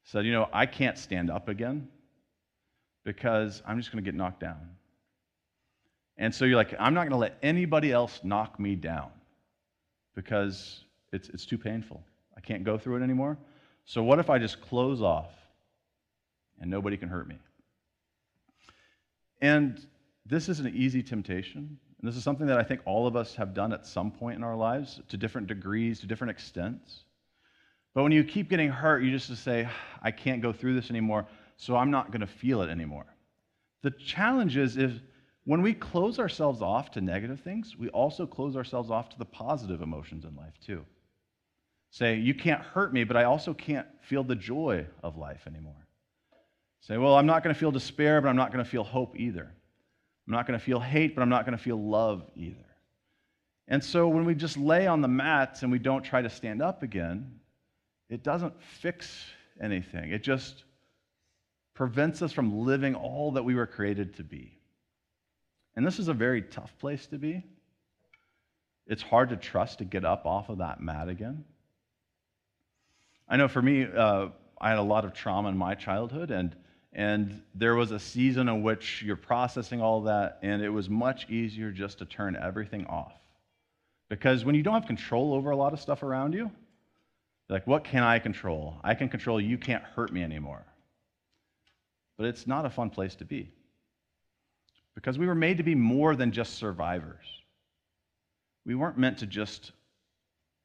Said, 0.04 0.26
you 0.26 0.32
know, 0.32 0.50
I 0.52 0.66
can't 0.66 0.98
stand 0.98 1.30
up 1.30 1.48
again 1.48 1.88
because 3.04 3.62
I'm 3.68 3.80
just 3.80 3.92
going 3.92 4.04
to 4.04 4.08
get 4.08 4.16
knocked 4.16 4.40
down. 4.40 4.58
And 6.18 6.34
so 6.34 6.46
you're 6.46 6.58
like, 6.58 6.74
I'm 6.80 6.94
not 6.94 7.02
going 7.02 7.12
to 7.12 7.18
let 7.18 7.38
anybody 7.42 7.92
else 7.92 8.20
knock 8.24 8.60
me 8.60 8.76
down 8.76 9.10
because 10.16 10.84
it's, 11.14 11.30
it's 11.30 11.46
too 11.46 11.58
painful. 11.58 12.04
I 12.36 12.42
can't 12.42 12.64
go 12.64 12.78
through 12.78 12.98
it 12.98 13.04
anymore. 13.04 13.38
So 13.86 14.04
what 14.04 14.20
if 14.20 14.30
I 14.30 14.40
just 14.40 14.62
close 14.62 15.02
off 15.02 15.32
and 16.62 16.70
nobody 16.70 16.96
can 16.96 17.10
hurt 17.10 17.28
me. 17.28 17.38
And 19.42 19.86
this 20.26 20.48
is 20.48 20.60
an 20.60 20.74
easy 20.74 21.04
temptation. 21.04 21.78
And 22.00 22.10
this 22.10 22.16
is 22.16 22.24
something 22.24 22.48
that 22.48 22.58
I 22.58 22.64
think 22.64 22.82
all 22.86 23.08
of 23.08 23.16
us 23.16 23.36
have 23.36 23.54
done 23.54 23.74
at 23.74 23.86
some 23.86 24.12
point 24.12 24.38
in 24.38 24.44
our 24.44 24.56
lives 24.56 25.02
to 25.10 25.18
different 25.18 25.48
degrees, 25.48 26.00
to 26.00 26.08
different 26.08 26.32
extents. 26.32 27.04
But 27.94 28.04
when 28.04 28.12
you 28.12 28.24
keep 28.24 28.50
getting 28.50 28.70
hurt, 28.70 29.04
you 29.04 29.12
just 29.12 29.36
say, 29.44 29.68
I 30.02 30.12
can't 30.12 30.42
go 30.42 30.54
through 30.54 30.76
this 30.76 30.90
anymore, 30.90 31.28
so 31.58 31.76
I'm 31.76 31.92
not 31.92 32.12
going 32.12 32.22
to 32.22 32.28
feel 32.28 32.62
it 32.62 32.70
anymore. 32.70 33.06
The 33.82 33.92
challenge 33.92 34.56
is 34.58 34.78
if 34.78 34.94
when 35.44 35.62
we 35.62 35.74
close 35.74 36.20
ourselves 36.20 36.62
off 36.62 36.92
to 36.92 37.02
negative 37.02 37.42
things, 37.42 37.76
we 37.78 37.90
also 37.90 38.26
close 38.26 38.56
ourselves 38.56 38.92
off 38.92 39.10
to 39.10 39.18
the 39.18 39.26
positive 39.26 39.82
emotions 39.82 40.24
in 40.24 40.36
life 40.36 40.54
too. 40.64 40.86
Say, 41.90 42.16
you 42.18 42.34
can't 42.34 42.62
hurt 42.62 42.94
me, 42.94 43.04
but 43.04 43.18
I 43.18 43.26
also 43.26 43.54
can't 43.54 43.88
feel 44.02 44.24
the 44.24 44.36
joy 44.36 44.86
of 45.04 45.18
life 45.18 45.42
anymore. 45.46 45.88
Say, 46.82 46.98
well, 46.98 47.16
I'm 47.16 47.26
not 47.26 47.44
going 47.44 47.54
to 47.54 47.60
feel 47.60 47.72
despair, 47.72 48.22
but 48.22 48.28
I'm 48.28 48.36
not 48.36 48.52
going 48.52 48.64
to 48.64 48.70
feel 48.70 48.84
hope 48.84 49.18
either. 49.18 49.52
I'm 50.28 50.34
not 50.34 50.48
going 50.48 50.60
to 50.60 50.64
feel 50.64 50.80
hate, 50.80 51.16
but 51.16 51.22
I'm 51.22 51.30
not 51.30 51.46
going 51.46 51.58
to 51.58 51.64
feel 51.64 51.82
love 51.82 52.24
either. 52.36 52.66
And 53.68 53.84
so 53.84 54.08
when 54.08 54.26
we 54.26 54.36
just 54.36 54.58
lay 54.58 54.88
on 54.88 55.02
the 55.02 55.08
mats 55.08 55.64
and 55.64 55.72
we 55.72 55.80
don't 55.80 56.04
try 56.04 56.22
to 56.22 56.30
stand 56.30 56.62
up 56.62 56.84
again, 56.84 57.40
it 58.10 58.24
doesn't 58.24 58.54
fix 58.62 59.26
anything. 59.62 60.12
It 60.12 60.24
just 60.24 60.64
prevents 61.74 62.22
us 62.22 62.32
from 62.32 62.66
living 62.66 62.96
all 62.96 63.32
that 63.34 63.44
we 63.44 63.56
were 63.56 63.68
created 63.68 64.16
to 64.18 64.24
be. 64.24 64.58
And 65.76 65.86
this 65.86 66.00
is 66.00 66.10
a 66.10 66.14
very 66.14 66.42
tough 66.42 66.78
place 66.80 67.06
to 67.08 67.18
be. 67.18 67.44
It's 68.88 69.02
hard 69.02 69.30
to 69.30 69.38
trust 69.38 69.78
to 69.78 69.86
get 69.86 70.04
up 70.04 70.26
off 70.26 70.50
of 70.50 70.58
that 70.58 70.82
mat 70.82 71.08
again. 71.08 71.46
I 73.30 73.38
know 73.38 73.48
for 73.48 73.62
me, 73.62 73.86
uh, 73.86 74.28
I 74.60 74.70
had 74.70 74.80
a 74.80 74.84
lot 74.84 75.06
of 75.06 75.14
trauma 75.14 75.50
in 75.50 75.58
my 75.58 75.76
childhood, 75.76 76.30
and 76.32 76.56
and 76.94 77.42
there 77.56 77.76
was 77.76 77.92
a 77.92 78.00
season 78.00 78.50
in 78.50 78.64
which 78.64 79.02
you're 79.02 79.16
processing 79.16 79.82
all 79.82 80.02
that, 80.04 80.40
and 80.42 80.62
it 80.62 80.70
was 80.70 80.90
much 80.90 81.30
easier 81.30 81.72
just 81.72 82.00
to 82.00 82.06
turn 82.06 82.36
everything 82.36 82.86
off. 82.88 83.14
Because 84.10 84.44
when 84.44 84.56
you 84.56 84.64
don't 84.64 84.74
have 84.74 84.88
control 84.88 85.34
over 85.34 85.52
a 85.52 85.56
lot 85.56 85.72
of 85.72 85.80
stuff 85.80 86.04
around 86.04 86.34
you, 86.34 86.52
like, 87.48 87.66
what 87.66 87.86
can 87.86 88.04
I 88.04 88.20
control? 88.20 88.78
I 88.84 88.94
can 88.94 89.08
control 89.08 89.40
you 89.40 89.58
can't 89.58 89.84
hurt 89.84 90.12
me 90.12 90.22
anymore. 90.24 90.66
But 92.18 92.28
it's 92.28 92.46
not 92.46 92.66
a 92.66 92.70
fun 92.70 92.90
place 92.90 93.16
to 93.16 93.26
be. 93.26 93.50
Because 94.96 95.18
we 95.18 95.28
were 95.28 95.36
made 95.36 95.58
to 95.58 95.64
be 95.64 95.76
more 95.76 96.16
than 96.16 96.32
just 96.32 96.56
survivors. 96.56 97.26
we 98.66 98.76
weren't 98.76 98.98
meant 98.98 99.18
to 99.20 99.26
just 99.26 99.72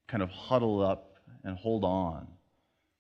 kind 0.06 0.22
of 0.22 0.30
huddle 0.30 0.84
up 0.84 1.16
and 1.44 1.56
hold 1.56 1.84
on. 1.84 2.26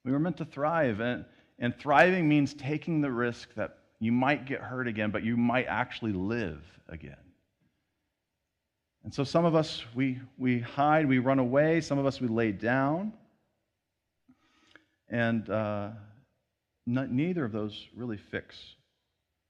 We 0.04 0.12
were 0.12 0.18
meant 0.18 0.36
to 0.38 0.44
thrive. 0.44 1.00
And, 1.00 1.24
and 1.58 1.76
thriving 1.76 2.28
means 2.28 2.54
taking 2.54 3.00
the 3.00 3.10
risk 3.10 3.54
that 3.54 3.78
you 3.98 4.12
might 4.12 4.44
get 4.44 4.60
hurt 4.60 4.88
again, 4.88 5.10
but 5.10 5.22
you 5.24 5.36
might 5.36 5.66
actually 5.66 6.12
live 6.12 6.62
again. 6.88 7.16
And 9.04 9.14
so 9.14 9.24
some 9.24 9.44
of 9.44 9.54
us, 9.54 9.84
we, 9.94 10.18
we 10.36 10.58
hide, 10.58 11.06
we 11.06 11.18
run 11.18 11.38
away. 11.38 11.80
Some 11.80 11.98
of 11.98 12.06
us, 12.06 12.20
we 12.20 12.28
lay 12.28 12.52
down. 12.52 13.12
And 15.08 15.48
uh, 15.48 15.90
neither 16.86 17.44
of 17.44 17.52
those 17.52 17.86
really 17.94 18.16
fix 18.16 18.56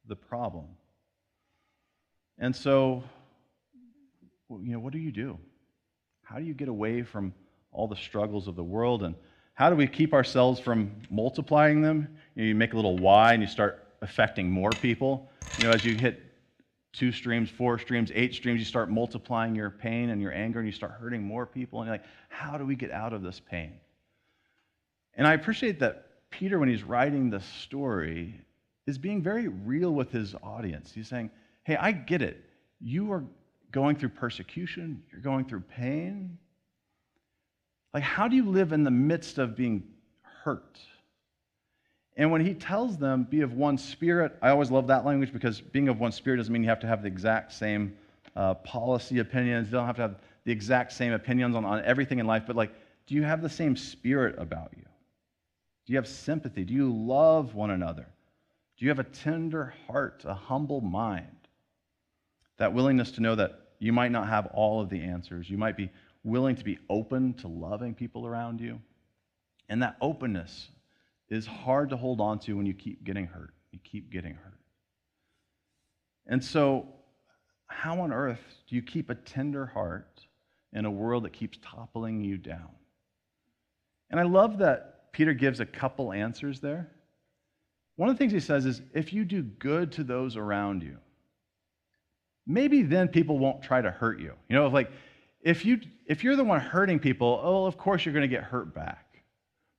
the 0.07 0.15
problem. 0.15 0.67
And 2.39 2.55
so, 2.55 3.03
you 4.51 4.73
know, 4.73 4.79
what 4.79 4.93
do 4.93 4.99
you 4.99 5.11
do? 5.11 5.39
How 6.23 6.39
do 6.39 6.45
you 6.45 6.55
get 6.55 6.69
away 6.69 7.03
from 7.03 7.33
all 7.73 7.89
the 7.89 7.97
struggles 7.97 8.49
of 8.49 8.57
the 8.57 8.63
world? 8.63 9.03
And 9.03 9.15
how 9.57 9.71
do 9.71 9.77
we 9.77 9.87
keep 9.87 10.13
ourselves 10.13 10.61
from 10.61 10.93
multiplying 11.11 11.81
them? 11.81 12.17
You, 12.35 12.43
know, 12.43 12.49
you 12.49 12.55
make 12.55 12.75
a 12.75 12.77
little 12.77 12.99
Y 12.99 13.33
and 13.33 13.43
you 13.43 13.49
start 13.49 13.87
affecting 14.03 14.51
more 14.51 14.75
people. 14.75 15.31
You 15.57 15.65
know, 15.65 15.73
as 15.73 15.83
you 15.83 15.95
hit 15.95 16.23
two 16.93 17.11
streams, 17.11 17.49
four 17.49 17.79
streams, 17.79 18.13
eight 18.15 18.35
streams, 18.35 18.59
you 18.59 18.67
start 18.67 18.91
multiplying 18.91 19.55
your 19.55 19.71
pain 19.71 20.11
and 20.11 20.21
your 20.21 20.33
anger 20.33 20.59
and 20.59 20.69
you 20.69 20.73
start 20.73 20.93
hurting 20.93 21.23
more 21.23 21.47
people. 21.47 21.81
And 21.81 21.89
you're 21.89 21.95
like, 21.95 22.05
how 22.29 22.59
do 22.59 22.67
we 22.67 22.77
get 22.77 22.91
out 22.91 23.15
of 23.15 23.23
this 23.23 23.41
pain? 23.41 23.73
And 25.15 25.27
I 25.27 25.33
appreciate 25.33 25.81
that 25.81 26.07
Peter, 26.31 26.59
when 26.59 26.69
he's 26.69 26.83
writing 26.83 27.31
this 27.31 27.45
story, 27.63 28.39
is 28.87 28.99
being 28.99 29.23
very 29.23 29.49
real 29.49 29.93
with 29.93 30.13
his 30.13 30.35
audience. 30.43 30.93
He's 30.93 31.09
saying, 31.09 31.31
hey, 31.65 31.77
I 31.77 31.93
get 31.93 32.21
it. 32.21 32.45
You 32.79 33.11
are 33.11 33.25
going 33.73 33.97
through 33.97 34.11
persecution, 34.11 35.03
you're 35.11 35.23
going 35.23 35.47
through 35.47 35.61
pain. 35.61 36.37
Like, 37.97 38.05
how 38.05 38.29
do 38.29 38.37
you 38.37 38.45
live 38.45 38.75
in 38.75 38.85
the 38.85 38.91
midst 38.91 39.39
of 39.39 39.57
being 39.57 39.83
hurt? 40.21 40.79
And 42.15 42.31
when 42.31 42.45
he 42.45 42.53
tells 42.53 42.99
them, 42.99 43.27
be 43.31 43.41
of 43.41 43.55
one 43.55 43.79
spirit, 43.79 44.37
I 44.43 44.51
always 44.51 44.71
love 44.71 44.87
that 44.89 45.07
language 45.07 45.33
because 45.33 45.63
being 45.63 45.89
of 45.89 45.99
one 45.99 46.13
spirit 46.13 46.37
doesn't 46.37 46.53
mean 46.53 46.63
you 46.63 46.69
have 46.69 46.81
to 46.81 46.87
have 46.87 47.01
the 47.01 47.09
exact 47.09 47.55
same 47.55 47.97
uh, 48.37 48.53
policy 48.53 49.21
opinions. 49.21 49.69
You 49.69 49.79
don't 49.79 49.87
have 49.87 49.97
to 49.97 50.03
have 50.03 50.17
the 50.45 50.53
exact 50.53 50.93
same 50.93 51.15
opinions 51.15 51.57
on, 51.57 51.65
on 51.65 51.83
everything 51.87 52.19
in 52.19 52.27
life, 52.27 52.43
but 52.47 52.55
like, 52.55 52.75
do 53.07 53.15
you 53.15 53.23
have 53.23 53.41
the 53.41 53.49
same 53.49 53.75
spirit 53.75 54.35
about 54.37 54.75
you? 54.77 54.85
Do 55.87 55.95
you 55.95 55.97
have 55.97 56.07
sympathy? 56.07 56.65
Do 56.65 56.75
you 56.75 56.93
love 56.93 57.55
one 57.55 57.71
another? 57.71 58.07
Do 58.77 58.85
you 58.85 58.91
have 58.91 58.99
a 58.99 59.05
tender 59.05 59.73
heart, 59.87 60.23
a 60.27 60.35
humble 60.35 60.83
mind? 60.83 61.49
That 62.59 62.75
willingness 62.75 63.13
to 63.13 63.23
know 63.23 63.37
that 63.37 63.59
you 63.79 63.95
might 63.95 64.13
not 64.13 64.29
have 64.29 64.49
all 64.53 64.83
of 64.83 64.91
the 64.91 65.01
answers. 65.01 65.49
You 65.49 65.57
might 65.57 65.79
be 65.79 65.91
willing 66.27 66.57
to 66.57 66.65
be 66.65 66.77
open 66.91 67.33
to 67.33 67.47
loving 67.47 67.95
people 67.95 68.27
around 68.27 68.61
you. 68.61 68.81
And 69.69 69.83
that 69.83 69.97
openness 70.01 70.69
is 71.31 71.47
hard 71.47 71.91
to 71.91 71.97
hold 71.97 72.21
on 72.21 72.41
to 72.41 72.57
when 72.57 72.67
you 72.67 72.75
keep 72.75 73.05
getting 73.05 73.27
hurt. 73.27 73.55
You 73.71 73.79
keep 73.85 74.11
getting 74.11 74.35
hurt. 74.35 74.59
And 76.27 76.45
so, 76.45 76.89
how 77.69 78.01
on 78.01 78.13
earth 78.13 78.41
do 78.69 78.75
you 78.75 78.83
keep 78.83 79.09
a 79.09 79.15
tender 79.15 79.67
heart 79.67 80.27
in 80.73 80.85
a 80.85 80.91
world 80.91 81.25
that 81.25 81.33
keeps 81.33 81.59
toppling 81.63 82.23
you 82.23 82.37
down? 82.37 82.71
And 84.11 84.19
I 84.19 84.25
love 84.25 84.59
that 84.59 85.13
Peter 85.13 85.33
gives 85.33 85.61
a 85.61 85.67
couple 85.67 86.13
answers 86.13 86.61
there. 86.61 86.91
One 87.97 88.09
of 88.09 88.17
the 88.17 88.19
things 88.19 88.33
he 88.33 88.41
says 88.41 88.67
is 88.67 88.83
if 88.95 89.13
you 89.13 89.25
do 89.25 89.43
good 89.43 89.93
to 89.93 90.05
those 90.05 90.37
around 90.37 90.83
you, 90.83 90.99
maybe 92.47 92.83
then 92.83 93.09
people 93.09 93.39
won't 93.39 93.63
try 93.63 93.81
to 93.81 93.91
hurt 93.91 94.21
you. 94.21 94.33
You 94.49 94.57
know, 94.57 94.67
if 94.67 94.73
like 94.73 94.91
if 95.47 95.65
you 95.65 95.79
if 96.07 96.25
you're 96.25 96.35
the 96.35 96.43
one 96.43 96.59
hurting 96.59 96.99
people, 96.99 97.41
oh, 97.41 97.67
of 97.67 97.79
course 97.79 98.05
you're 98.05 98.13
going 98.13 98.29
to 98.29 98.37
get 98.37 98.43
hurt 98.43 98.75
back. 98.75 99.23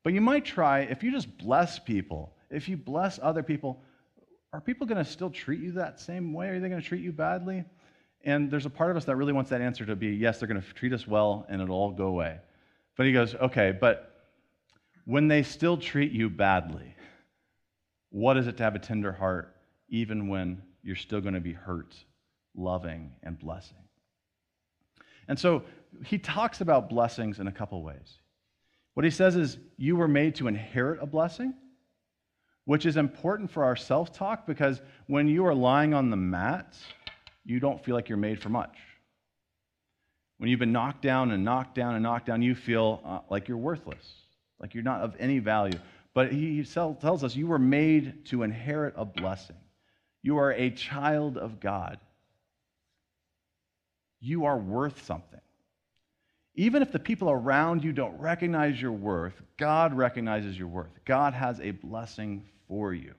But 0.01 0.13
you 0.13 0.21
might 0.21 0.45
try, 0.45 0.79
if 0.79 1.03
you 1.03 1.11
just 1.11 1.37
bless 1.37 1.77
people, 1.77 2.33
if 2.49 2.69
you 2.69 2.77
bless 2.77 3.19
other 3.21 3.43
people, 3.43 3.83
are 4.53 4.61
people 4.61 4.87
going 4.87 5.03
to 5.03 5.09
still 5.09 5.29
treat 5.29 5.59
you 5.59 5.73
that 5.73 5.99
same 5.99 6.31
way? 6.31 6.47
Are 6.47 6.59
they 6.61 6.69
going 6.69 6.81
to 6.81 6.87
treat 6.87 7.03
you 7.03 7.11
badly? 7.11 7.65
And 8.23 8.49
there's 8.49 8.65
a 8.65 8.69
part 8.69 8.91
of 8.91 8.97
us 8.97 9.03
that 9.05 9.17
really 9.17 9.33
wants 9.33 9.49
that 9.49 9.59
answer 9.59 9.85
to 9.85 9.95
be 9.97 10.07
yes, 10.07 10.39
they're 10.39 10.47
going 10.47 10.61
to 10.61 10.73
treat 10.73 10.93
us 10.93 11.05
well 11.05 11.45
and 11.49 11.61
it'll 11.61 11.75
all 11.75 11.91
go 11.91 12.07
away. 12.07 12.39
But 12.95 13.05
he 13.05 13.11
goes, 13.11 13.35
okay, 13.35 13.77
but 13.77 14.29
when 15.03 15.27
they 15.27 15.43
still 15.43 15.75
treat 15.75 16.13
you 16.13 16.29
badly, 16.29 16.95
what 18.09 18.37
is 18.37 18.47
it 18.47 18.55
to 18.57 18.63
have 18.63 18.75
a 18.75 18.79
tender 18.79 19.11
heart 19.11 19.53
even 19.89 20.29
when 20.29 20.61
you're 20.81 20.95
still 20.95 21.19
going 21.19 21.33
to 21.33 21.41
be 21.41 21.53
hurt, 21.53 21.93
loving, 22.55 23.11
and 23.21 23.37
blessing? 23.37 23.86
And 25.27 25.37
so 25.37 25.63
he 26.05 26.17
talks 26.17 26.61
about 26.61 26.89
blessings 26.89 27.39
in 27.39 27.47
a 27.47 27.51
couple 27.51 27.81
ways. 27.83 28.19
What 28.93 29.03
he 29.03 29.11
says 29.11 29.35
is, 29.35 29.57
you 29.77 29.95
were 29.95 30.07
made 30.07 30.35
to 30.35 30.47
inherit 30.47 31.01
a 31.01 31.05
blessing, 31.05 31.53
which 32.65 32.85
is 32.85 32.97
important 32.97 33.51
for 33.51 33.63
our 33.63 33.75
self 33.75 34.11
talk 34.11 34.47
because 34.47 34.81
when 35.05 35.27
you 35.27 35.45
are 35.45 35.53
lying 35.53 35.93
on 35.93 36.09
the 36.09 36.17
mat, 36.17 36.75
you 37.45 37.59
don't 37.59 37.83
feel 37.83 37.95
like 37.95 38.09
you're 38.09 38.17
made 38.17 38.41
for 38.41 38.49
much. 38.49 38.75
When 40.37 40.49
you've 40.49 40.59
been 40.59 40.71
knocked 40.71 41.01
down 41.01 41.31
and 41.31 41.43
knocked 41.43 41.75
down 41.75 41.95
and 41.95 42.03
knocked 42.03 42.25
down, 42.27 42.41
you 42.41 42.55
feel 42.55 43.01
uh, 43.05 43.19
like 43.29 43.47
you're 43.47 43.57
worthless, 43.57 44.05
like 44.59 44.73
you're 44.73 44.83
not 44.83 45.01
of 45.01 45.15
any 45.19 45.39
value. 45.39 45.79
But 46.13 46.31
he 46.31 46.63
tells 46.63 47.23
us 47.23 47.35
you 47.35 47.47
were 47.47 47.59
made 47.59 48.25
to 48.25 48.43
inherit 48.43 48.95
a 48.97 49.05
blessing. 49.05 49.55
You 50.23 50.37
are 50.37 50.51
a 50.51 50.71
child 50.71 51.37
of 51.37 51.59
God. 51.59 51.99
You 54.19 54.45
are 54.45 54.57
worth 54.57 55.05
something. 55.05 55.39
Even 56.55 56.81
if 56.81 56.91
the 56.91 56.99
people 56.99 57.29
around 57.29 57.83
you 57.83 57.93
don't 57.93 58.19
recognize 58.19 58.81
your 58.81 58.91
worth, 58.91 59.41
God 59.57 59.93
recognizes 59.93 60.57
your 60.57 60.67
worth. 60.67 60.91
God 61.05 61.33
has 61.33 61.59
a 61.59 61.71
blessing 61.71 62.45
for 62.67 62.93
you. 62.93 63.13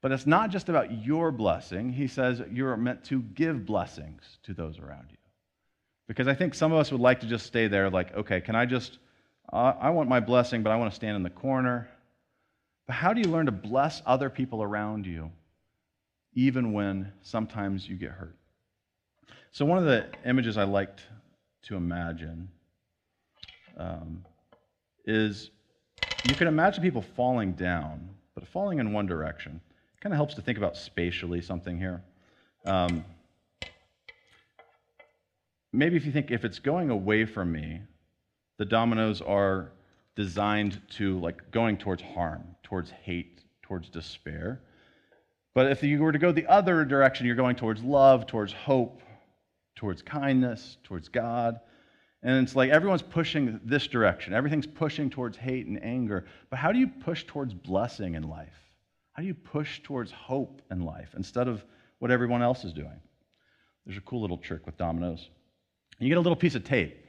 But 0.00 0.12
it's 0.12 0.26
not 0.26 0.50
just 0.50 0.68
about 0.68 1.04
your 1.04 1.32
blessing. 1.32 1.92
He 1.92 2.06
says 2.06 2.42
you're 2.52 2.76
meant 2.76 3.04
to 3.04 3.22
give 3.22 3.66
blessings 3.66 4.22
to 4.44 4.54
those 4.54 4.78
around 4.78 5.06
you. 5.10 5.16
Because 6.06 6.28
I 6.28 6.34
think 6.34 6.54
some 6.54 6.72
of 6.72 6.78
us 6.78 6.92
would 6.92 7.00
like 7.00 7.20
to 7.20 7.26
just 7.26 7.46
stay 7.46 7.68
there, 7.68 7.90
like, 7.90 8.14
okay, 8.14 8.40
can 8.40 8.54
I 8.54 8.64
just, 8.64 8.98
uh, 9.52 9.74
I 9.80 9.90
want 9.90 10.08
my 10.08 10.20
blessing, 10.20 10.62
but 10.62 10.70
I 10.70 10.76
want 10.76 10.90
to 10.90 10.94
stand 10.94 11.16
in 11.16 11.22
the 11.22 11.30
corner. 11.30 11.88
But 12.86 12.94
how 12.94 13.12
do 13.12 13.20
you 13.20 13.28
learn 13.28 13.46
to 13.46 13.52
bless 13.52 14.00
other 14.06 14.30
people 14.30 14.62
around 14.62 15.06
you, 15.06 15.30
even 16.34 16.72
when 16.72 17.12
sometimes 17.22 17.86
you 17.86 17.96
get 17.96 18.10
hurt? 18.10 18.37
So, 19.50 19.64
one 19.64 19.78
of 19.78 19.84
the 19.84 20.06
images 20.24 20.56
I 20.56 20.64
liked 20.64 21.00
to 21.64 21.76
imagine 21.76 22.48
um, 23.76 24.24
is 25.04 25.50
you 26.28 26.34
can 26.34 26.48
imagine 26.48 26.82
people 26.82 27.02
falling 27.02 27.52
down, 27.52 28.08
but 28.34 28.46
falling 28.46 28.78
in 28.78 28.92
one 28.92 29.06
direction. 29.06 29.60
It 29.94 30.00
kind 30.00 30.12
of 30.12 30.16
helps 30.16 30.34
to 30.34 30.42
think 30.42 30.58
about 30.58 30.76
spatially 30.76 31.40
something 31.40 31.78
here. 31.78 32.02
Um, 32.66 33.04
maybe 35.72 35.96
if 35.96 36.04
you 36.04 36.12
think 36.12 36.30
if 36.30 36.44
it's 36.44 36.58
going 36.58 36.90
away 36.90 37.24
from 37.24 37.50
me, 37.50 37.80
the 38.58 38.64
dominoes 38.64 39.20
are 39.20 39.72
designed 40.14 40.80
to 40.90 41.18
like 41.20 41.50
going 41.50 41.78
towards 41.78 42.02
harm, 42.02 42.44
towards 42.62 42.90
hate, 42.90 43.40
towards 43.62 43.88
despair. 43.88 44.60
But 45.54 45.70
if 45.72 45.82
you 45.82 46.00
were 46.00 46.12
to 46.12 46.18
go 46.18 46.32
the 46.32 46.46
other 46.46 46.84
direction, 46.84 47.26
you're 47.26 47.34
going 47.34 47.56
towards 47.56 47.82
love, 47.82 48.26
towards 48.26 48.52
hope, 48.52 49.00
towards 49.78 50.02
kindness, 50.02 50.76
towards 50.82 51.08
God. 51.08 51.60
And 52.24 52.42
it's 52.44 52.56
like 52.56 52.70
everyone's 52.70 53.00
pushing 53.00 53.60
this 53.64 53.86
direction. 53.86 54.34
Everything's 54.34 54.66
pushing 54.66 55.08
towards 55.08 55.36
hate 55.36 55.66
and 55.66 55.82
anger. 55.82 56.26
But 56.50 56.58
how 56.58 56.72
do 56.72 56.80
you 56.80 56.88
push 56.88 57.24
towards 57.24 57.54
blessing 57.54 58.16
in 58.16 58.24
life? 58.24 58.58
How 59.12 59.22
do 59.22 59.28
you 59.28 59.34
push 59.34 59.80
towards 59.84 60.10
hope 60.10 60.62
in 60.70 60.84
life 60.84 61.10
instead 61.16 61.46
of 61.46 61.64
what 62.00 62.10
everyone 62.10 62.42
else 62.42 62.64
is 62.64 62.72
doing? 62.72 63.00
There's 63.86 63.96
a 63.96 64.02
cool 64.02 64.20
little 64.20 64.36
trick 64.36 64.66
with 64.66 64.76
dominoes. 64.76 65.28
You 66.00 66.08
get 66.08 66.18
a 66.18 66.20
little 66.20 66.36
piece 66.36 66.56
of 66.56 66.64
tape. 66.64 67.06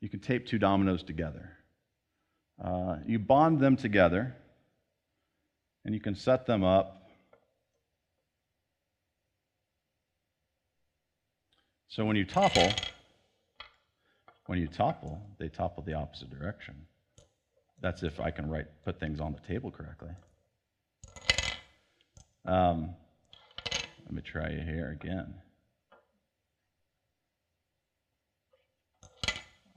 You 0.00 0.10
can 0.10 0.20
tape 0.20 0.46
two 0.46 0.58
dominoes 0.58 1.02
together. 1.02 1.50
Uh, 2.62 2.96
you 3.06 3.18
bond 3.18 3.58
them 3.58 3.76
together, 3.76 4.36
and 5.86 5.94
you 5.94 6.00
can 6.00 6.14
set 6.14 6.44
them 6.46 6.62
up 6.62 7.05
So 11.96 12.04
when 12.04 12.14
you 12.14 12.26
topple, 12.26 12.74
when 14.48 14.58
you 14.58 14.66
topple, 14.66 15.18
they 15.38 15.48
topple 15.48 15.82
the 15.82 15.94
opposite 15.94 16.28
direction. 16.28 16.74
That's 17.80 18.02
if 18.02 18.20
I 18.20 18.30
can 18.30 18.50
write, 18.50 18.66
put 18.84 19.00
things 19.00 19.18
on 19.18 19.32
the 19.32 19.40
table 19.48 19.70
correctly. 19.70 20.10
Um, 22.44 22.90
let 24.04 24.12
me 24.12 24.20
try 24.20 24.44
it 24.44 24.62
here 24.66 24.90
again. 24.90 25.36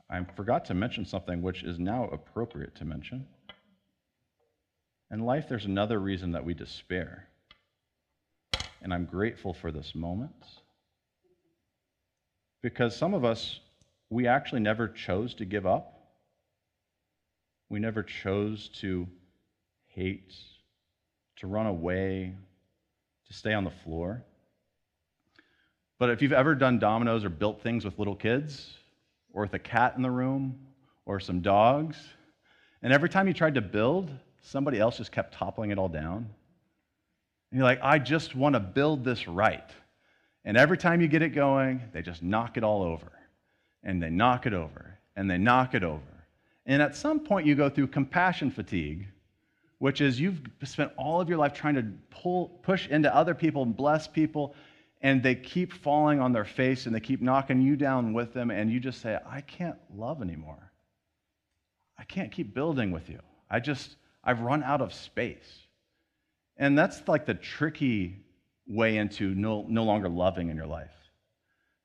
I 0.09 0.21
forgot 0.35 0.65
to 0.65 0.73
mention 0.73 1.05
something 1.05 1.41
which 1.41 1.63
is 1.63 1.79
now 1.79 2.09
appropriate 2.09 2.75
to 2.75 2.83
mention. 2.83 3.27
In 5.09 5.21
life, 5.21 5.45
there's 5.47 5.63
another 5.63 5.99
reason 5.99 6.33
that 6.33 6.43
we 6.43 6.53
despair. 6.53 7.29
And 8.81 8.93
I'm 8.93 9.05
grateful 9.05 9.53
for 9.53 9.71
this 9.71 9.95
moment. 9.95 10.35
Because 12.61 12.95
some 12.95 13.13
of 13.13 13.23
us, 13.23 13.59
we 14.09 14.27
actually 14.27 14.61
never 14.61 14.87
chose 14.87 15.33
to 15.35 15.45
give 15.45 15.65
up. 15.65 15.95
We 17.69 17.79
never 17.79 18.03
chose 18.03 18.69
to 18.79 19.07
hate, 19.87 20.33
to 21.37 21.47
run 21.47 21.67
away, 21.67 22.33
to 23.27 23.33
stay 23.33 23.53
on 23.53 23.63
the 23.63 23.71
floor. 23.83 24.23
But 25.99 26.09
if 26.09 26.21
you've 26.21 26.33
ever 26.33 26.55
done 26.55 26.79
dominoes 26.79 27.23
or 27.23 27.29
built 27.29 27.61
things 27.61 27.85
with 27.85 27.99
little 27.99 28.15
kids, 28.15 28.73
or 29.33 29.43
with 29.43 29.53
a 29.53 29.59
cat 29.59 29.93
in 29.95 30.01
the 30.01 30.09
room, 30.09 30.57
or 31.05 31.19
some 31.19 31.41
dogs, 31.41 31.97
and 32.81 32.91
every 32.93 33.09
time 33.09 33.27
you 33.27 33.33
tried 33.33 33.55
to 33.55 33.61
build, 33.61 34.09
somebody 34.41 34.79
else 34.79 34.97
just 34.97 35.11
kept 35.11 35.33
toppling 35.33 35.71
it 35.71 35.77
all 35.77 35.89
down. 35.89 36.29
And 37.51 37.57
you're 37.57 37.63
like, 37.63 37.79
I 37.81 37.99
just 37.99 38.35
want 38.35 38.53
to 38.53 38.59
build 38.59 39.03
this 39.03 39.27
right. 39.27 39.69
And 40.45 40.57
every 40.57 40.77
time 40.77 41.01
you 41.01 41.07
get 41.07 41.21
it 41.21 41.29
going, 41.29 41.81
they 41.93 42.01
just 42.01 42.23
knock 42.23 42.57
it 42.57 42.63
all 42.63 42.83
over. 42.83 43.11
And 43.83 44.01
they 44.01 44.09
knock 44.09 44.45
it 44.45 44.53
over. 44.53 44.97
And 45.15 45.29
they 45.29 45.37
knock 45.37 45.75
it 45.75 45.83
over. 45.83 46.01
And 46.65 46.81
at 46.81 46.95
some 46.95 47.19
point, 47.19 47.45
you 47.47 47.55
go 47.55 47.69
through 47.69 47.87
compassion 47.87 48.51
fatigue, 48.51 49.07
which 49.79 50.01
is 50.01 50.19
you've 50.19 50.41
spent 50.63 50.91
all 50.97 51.19
of 51.19 51.27
your 51.27 51.37
life 51.37 51.53
trying 51.53 51.75
to 51.75 51.85
pull, 52.09 52.49
push 52.63 52.87
into 52.87 53.13
other 53.13 53.33
people 53.33 53.63
and 53.63 53.75
bless 53.75 54.07
people, 54.07 54.55
and 55.01 55.23
they 55.23 55.35
keep 55.35 55.73
falling 55.73 56.19
on 56.19 56.33
their 56.33 56.45
face 56.45 56.85
and 56.85 56.93
they 56.93 56.99
keep 56.99 57.21
knocking 57.21 57.61
you 57.61 57.75
down 57.75 58.13
with 58.13 58.33
them, 58.33 58.51
and 58.51 58.69
you 58.71 58.79
just 58.79 59.01
say, 59.01 59.17
I 59.25 59.41
can't 59.41 59.77
love 59.95 60.21
anymore. 60.21 60.71
I 61.97 62.03
can't 62.03 62.31
keep 62.31 62.53
building 62.53 62.91
with 62.91 63.09
you. 63.09 63.19
I 63.49 63.59
just, 63.59 63.95
I've 64.23 64.41
run 64.41 64.63
out 64.63 64.81
of 64.81 64.93
space. 64.93 65.67
And 66.57 66.77
that's 66.77 67.07
like 67.07 67.25
the 67.25 67.33
tricky 67.33 68.17
way 68.69 68.97
into 68.97 69.33
no, 69.35 69.65
no 69.67 69.83
longer 69.83 70.07
loving 70.07 70.49
in 70.49 70.55
your 70.55 70.67
life. 70.67 70.93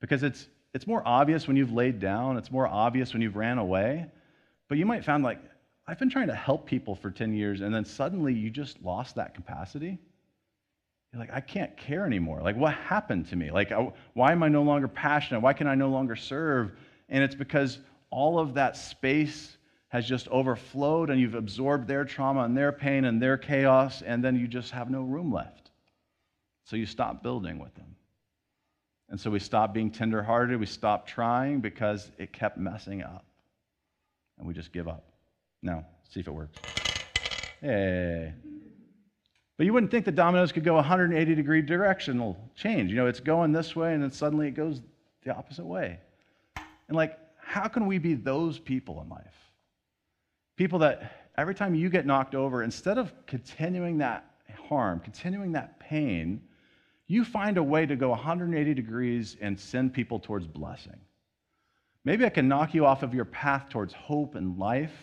Because 0.00 0.23
it's, 0.23 0.47
it's 0.75 0.87
more 0.87 1.03
obvious 1.07 1.49
when 1.49 1.57
you've 1.57 1.73
laid 1.73 1.99
down, 1.99 2.37
it's 2.37 2.50
more 2.50 2.69
obvious 2.69 3.12
when 3.12 3.23
you've 3.23 3.37
ran 3.37 3.59
away. 3.59 4.07
But 4.69 4.79
you 4.79 4.87
might 4.87 5.05
find 5.05 5.25
like, 5.25 5.41
I've 5.87 5.99
been 5.99 6.11
trying 6.11 6.29
to 6.29 6.35
help 6.35 6.67
people 6.67 6.95
for 6.95 7.11
10 7.11 7.33
years, 7.35 7.61
and 7.61 7.75
then 7.75 7.85
suddenly 7.85 8.33
you 8.33 8.50
just 8.50 8.83
lost 8.83 9.17
that 9.17 9.35
capacity. 9.35 9.99
You're 11.12 11.21
like, 11.21 11.33
I 11.33 11.41
can't 11.41 11.76
care 11.76 12.07
anymore. 12.07 12.41
Like, 12.43 12.57
what 12.57 12.75
happened 12.75 13.29
to 13.29 13.37
me? 13.37 13.50
Like, 13.50 13.73
why 14.14 14.33
am 14.33 14.43
I 14.43 14.49
no 14.49 14.62
longer 14.62 14.88
passionate? 14.88 15.41
Why 15.41 15.53
can 15.53 15.67
I 15.67 15.75
no 15.75 15.88
longer 15.88 16.17
serve? 16.17 16.73
And 17.09 17.23
it's 17.23 17.35
because 17.35 17.79
all 18.11 18.38
of 18.38 18.55
that 18.55 18.76
space 18.76 19.57
has 19.88 20.09
just 20.09 20.26
overflowed 20.29 21.11
and 21.11 21.21
you've 21.21 21.35
absorbed 21.35 21.87
their 21.87 22.05
trauma 22.05 22.43
and 22.43 22.57
their 22.57 22.73
pain 22.73 23.05
and 23.05 23.23
their 23.23 23.37
chaos, 23.37 24.03
and 24.03 24.25
then 24.25 24.37
you 24.37 24.49
just 24.49 24.73
have 24.73 24.91
no 24.91 25.03
room 25.03 25.33
left. 25.33 25.63
So 26.64 26.76
you 26.76 26.87
stop 26.87 27.23
building 27.23 27.59
with 27.59 27.75
them. 27.75 27.94
And 29.11 29.21
so 29.21 29.30
we 29.30 29.38
stop 29.38 29.75
being 29.75 29.90
tenderhearted, 29.90 30.59
we 30.59 30.66
stop 30.66 31.06
trying 31.06 31.61
because 31.61 32.11
it 32.18 32.33
kept 32.33 32.56
messing 32.56 33.02
up. 33.02 33.25
And 34.38 34.49
we 34.49 34.54
just 34.54 34.73
give 34.73 34.88
up. 34.88 35.04
Now, 35.62 35.85
see 36.11 36.21
if 36.21 36.26
it 36.26 36.33
works. 36.33 36.59
Hey. 37.61 38.33
But 39.56 39.66
you 39.66 39.73
wouldn't 39.73 39.92
think 39.92 40.04
the 40.04 40.12
dominoes 40.12 40.50
could 40.52 40.64
go 40.64 40.75
180 40.75 41.35
degree 41.35 41.62
directional 41.62 42.37
change. 42.56 42.90
You 42.90 42.97
know, 42.97 43.06
it's 43.06 43.21
going 43.21 43.52
this 43.52 43.76
way 43.76 43.94
and 43.94 44.02
then 44.02 44.11
suddenly 44.11 44.49
it 44.49 44.52
goes 44.52 44.80
the 45.23 45.35
opposite 45.35 45.64
way. 45.64 46.00
And 46.88 46.97
like, 46.97 47.18
how 47.38 47.68
can 47.68 47.87
we 47.87 47.99
be 47.99 48.14
those 48.14 48.59
people 48.59 49.00
in 49.02 49.09
life? 49.09 49.35
People 50.56 50.78
that 50.80 51.30
every 51.37 51.54
time 51.54 51.75
you 51.75 51.88
get 51.88 52.06
knocked 52.06 52.35
over, 52.35 52.62
instead 52.62 52.99
of 52.99 53.12
continuing 53.26 53.99
that 53.99 54.25
harm, 54.68 55.00
continuing 55.00 55.52
that 55.52 55.78
pain, 55.78 56.40
you 57.06 57.25
find 57.25 57.58
a 57.58 57.62
way 57.62 57.87
to 57.87 57.96
go 57.96 58.11
180 58.11 58.75
degrees 58.75 59.37
and 59.40 59.58
send 59.58 59.92
people 59.92 60.18
towards 60.18 60.46
blessing. 60.46 60.99
Maybe 62.04 62.25
I 62.25 62.30
can 62.30 62.49
knock 62.49 62.75
you 62.75 62.87
off 62.87 63.02
of 63.02 63.14
your 63.14 63.25
path 63.25 63.68
towards 63.68 63.92
hope 63.92 64.34
and 64.34 64.58
life, 64.58 64.94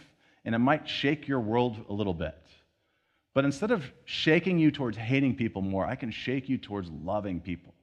and 0.46 0.54
it 0.56 0.60
might 0.60 0.88
shake 0.88 1.28
your 1.28 1.40
world 1.40 1.86
a 1.90 1.94
little 1.94 2.14
bit. 2.14 2.36
But 3.34 3.46
instead 3.46 3.72
of 3.72 3.84
shaking 4.06 4.60
you 4.60 4.72
towards 4.72 4.98
hating 4.98 5.36
people 5.36 5.62
more, 5.62 5.86
I 5.86 5.96
can 5.96 6.12
shake 6.12 6.50
you 6.50 6.58
towards 6.58 6.90
loving 6.90 7.40
people 7.40 7.74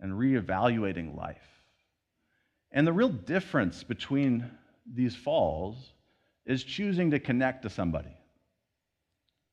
and 0.00 0.12
reevaluating 0.12 1.16
life. 1.16 1.36
And 2.72 2.86
the 2.86 2.92
real 2.92 3.08
difference 3.08 3.82
between 3.82 4.50
these 4.92 5.16
falls 5.16 5.92
is 6.44 6.64
choosing 6.64 7.10
to 7.10 7.18
connect 7.18 7.62
to 7.62 7.70
somebody. 7.70 8.14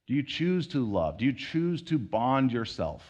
Do 0.08 0.14
you 0.14 0.24
choose 0.24 0.68
to 0.70 0.86
love? 0.86 1.18
Do 1.18 1.26
you 1.26 1.34
choose 1.34 1.82
to 1.84 1.98
bond 1.98 2.52
yourself? 2.52 3.04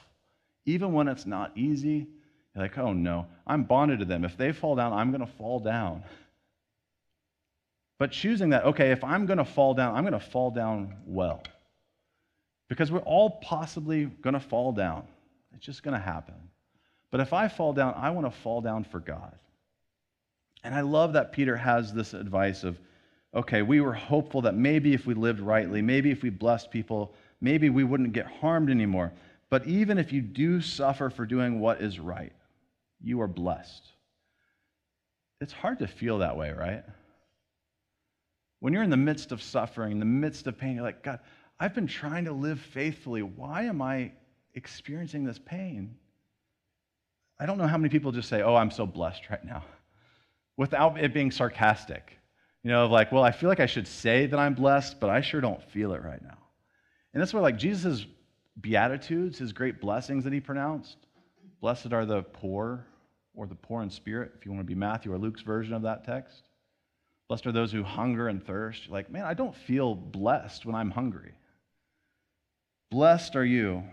Even 0.66 0.94
when 0.94 1.08
it's 1.08 1.26
not 1.26 1.58
easy, 1.58 2.08
you're 2.54 2.64
like, 2.64 2.78
oh 2.78 2.94
no, 2.94 3.28
I'm 3.46 3.64
bonded 3.64 4.00
to 4.00 4.06
them. 4.06 4.26
If 4.26 4.38
they 4.38 4.52
fall 4.52 4.76
down, 4.76 4.94
I'm 4.94 5.12
going 5.12 5.26
to 5.26 5.32
fall 5.34 5.60
down. 5.60 6.04
But 7.98 8.12
choosing 8.12 8.50
that, 8.50 8.66
okay, 8.66 8.92
if 8.92 9.04
I'm 9.04 9.26
going 9.26 9.38
to 9.38 9.46
fall 9.46 9.74
down, 9.74 9.96
I'm 9.96 10.04
going 10.04 10.20
to 10.20 10.20
fall 10.20 10.52
down 10.52 10.96
well. 11.06 11.44
Because 12.68 12.92
we're 12.92 13.00
all 13.00 13.30
possibly 13.30 14.06
going 14.06 14.34
to 14.34 14.40
fall 14.40 14.72
down. 14.72 15.04
It's 15.56 15.66
just 15.66 15.84
going 15.84 15.94
to 15.94 16.04
happen. 16.04 16.36
But 17.12 17.22
if 17.22 17.32
I 17.32 17.48
fall 17.48 17.74
down, 17.74 17.94
I 17.96 18.10
want 18.10 18.28
to 18.28 18.42
fall 18.42 18.62
down 18.62 18.84
for 18.84 19.00
God. 19.00 19.34
And 20.64 20.74
I 20.74 20.82
love 20.82 21.14
that 21.14 21.32
Peter 21.32 21.56
has 21.56 21.94
this 21.94 22.14
advice 22.14 22.64
of 22.64 22.78
okay, 23.36 23.62
we 23.62 23.82
were 23.82 23.94
hopeful 23.94 24.42
that 24.44 24.56
maybe 24.56 24.94
if 24.94 25.06
we 25.06 25.14
lived 25.14 25.42
rightly, 25.42 25.82
maybe 25.82 26.10
if 26.10 26.24
we 26.24 26.30
blessed 26.30 26.72
people, 26.72 27.14
maybe 27.42 27.70
we 27.70 27.84
wouldn't 27.84 28.14
get 28.14 28.26
harmed 28.26 28.70
anymore. 28.70 29.12
But 29.50 29.68
even 29.68 29.98
if 29.98 30.12
you 30.12 30.22
do 30.22 30.62
suffer 30.62 31.10
for 31.10 31.26
doing 31.26 31.60
what 31.60 31.82
is 31.82 32.00
right, 32.00 32.34
you 33.02 33.22
are 33.22 33.28
blessed. 33.28 33.84
It's 35.42 35.54
hard 35.54 35.80
to 35.80 35.88
feel 35.88 36.20
that 36.20 36.38
way, 36.38 36.52
right? 36.52 36.84
When 38.60 38.74
you're 38.74 38.84
in 38.84 38.90
the 38.90 38.98
midst 38.98 39.32
of 39.32 39.44
suffering, 39.44 39.92
in 39.92 40.00
the 40.00 40.06
midst 40.06 40.48
of 40.48 40.58
pain, 40.58 40.76
you're 40.76 40.84
like, 40.84 41.04
God, 41.04 41.20
I've 41.60 41.76
been 41.76 41.88
trying 41.88 42.26
to 42.26 42.34
live 42.34 42.60
faithfully. 42.60 43.22
Why 43.22 43.64
am 43.64 43.82
I 43.82 44.12
experiencing 44.56 45.24
this 45.24 45.40
pain? 45.40 45.96
I 47.40 47.46
don't 47.46 47.58
know 47.58 47.68
how 47.68 47.78
many 47.78 47.90
people 47.90 48.12
just 48.12 48.30
say, 48.30 48.42
Oh, 48.42 48.56
I'm 48.56 48.72
so 48.72 48.86
blessed 48.86 49.30
right 49.30 49.44
now, 49.44 49.64
without 50.58 51.00
it 51.00 51.14
being 51.14 51.32
sarcastic. 51.32 52.18
You 52.64 52.72
know, 52.72 52.86
of 52.86 52.92
like, 52.92 53.12
well, 53.12 53.24
I 53.24 53.32
feel 53.32 53.50
like 53.50 53.60
I 53.60 53.68
should 53.68 53.88
say 53.88 54.26
that 54.26 54.40
I'm 54.40 54.56
blessed, 54.56 55.00
but 55.00 55.12
I 55.12 55.22
sure 55.22 55.40
don't 55.40 55.62
feel 55.62 55.94
it 55.94 56.02
right 56.02 56.22
now. 56.22 56.38
And 57.14 57.22
that's 57.22 57.32
where, 57.32 57.44
like, 57.44 57.58
Jesus' 57.58 58.06
beatitudes, 58.60 59.38
his 59.38 59.54
great 59.54 59.82
blessings 59.82 60.24
that 60.24 60.34
he 60.34 60.40
pronounced, 60.40 60.98
blessed 61.62 61.94
are 61.94 62.06
the 62.06 62.24
poor 62.24 62.86
or 63.34 63.48
the 63.48 63.56
poor 63.56 63.82
in 63.82 63.90
spirit, 63.90 64.32
if 64.38 64.46
you 64.46 64.52
want 64.52 64.62
to 64.62 64.68
be 64.68 64.76
Matthew 64.76 65.12
or 65.14 65.18
Luke's 65.18 65.42
version 65.42 65.74
of 65.74 65.82
that 65.84 66.06
text. 66.06 66.44
Blessed 67.28 67.48
are 67.48 67.52
those 67.52 67.72
who 67.72 67.84
hunger 67.84 68.28
and 68.28 68.46
thirst. 68.46 68.86
You're 68.86 68.94
like, 68.94 69.12
man, 69.12 69.26
I 69.26 69.34
don't 69.34 69.56
feel 69.56 69.96
blessed 69.96 70.66
when 70.66 70.76
I'm 70.76 70.92
hungry. 70.92 71.34
Blessed 72.92 73.36
are 73.36 73.46
you 73.46 73.84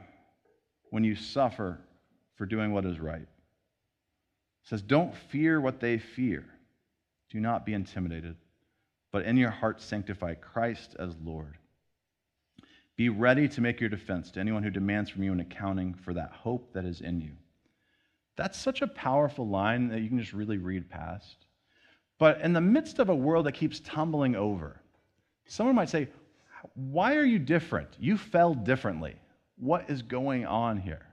when 0.90 1.03
you 1.03 1.16
suffer 1.16 1.81
for 2.37 2.46
doing 2.46 2.72
what 2.72 2.85
is 2.85 3.01
right. 3.01 3.22
It 3.22 3.29
says, 4.64 4.83
don't 4.83 5.14
fear 5.31 5.61
what 5.61 5.81
they 5.81 5.98
fear. 5.98 6.44
Do 7.31 7.40
not 7.40 7.64
be 7.64 7.72
intimidated 7.72 8.37
but 9.12 9.27
in 9.27 9.37
your 9.37 9.51
heart 9.51 9.81
sanctify 9.81 10.35
Christ 10.35 10.96
as 10.98 11.14
Lord. 11.22 11.59
Be 12.96 13.09
ready 13.09 13.48
to 13.48 13.61
make 13.61 13.81
your 13.81 13.88
defense 13.88 14.31
to 14.33 14.40
anyone 14.40 14.62
who 14.62 14.70
demands 14.70 15.11
from 15.11 15.22
you 15.22 15.33
an 15.33 15.40
accounting 15.40 15.94
for 15.94 16.14
that 16.14 16.33
hope 16.33 16.72
that 16.74 16.85
is 16.85 17.00
in 17.00 17.20
you. 17.20 17.33
That's 18.37 18.59
such 18.59 18.83
a 18.83 18.87
powerful 18.87 19.48
line 19.48 19.88
that 19.88 20.00
you 20.00 20.09
can 20.09 20.18
just 20.18 20.33
really 20.33 20.59
read 20.59 20.90
past. 20.90 21.46
But 22.18 22.40
in 22.40 22.52
the 22.52 22.61
midst 22.61 22.98
of 22.98 23.09
a 23.09 23.14
world 23.14 23.46
that 23.46 23.52
keeps 23.52 23.81
tumbling 23.81 24.37
over, 24.37 24.81
someone 25.46 25.74
might 25.74 25.88
say, 25.88 26.09
Why 26.74 27.16
are 27.16 27.24
you 27.24 27.38
different? 27.38 27.88
You 27.98 28.16
fell 28.16 28.55
differently. 28.55 29.16
What 29.57 29.90
is 29.90 30.02
going 30.02 30.46
on 30.46 30.78
here? 30.78 31.07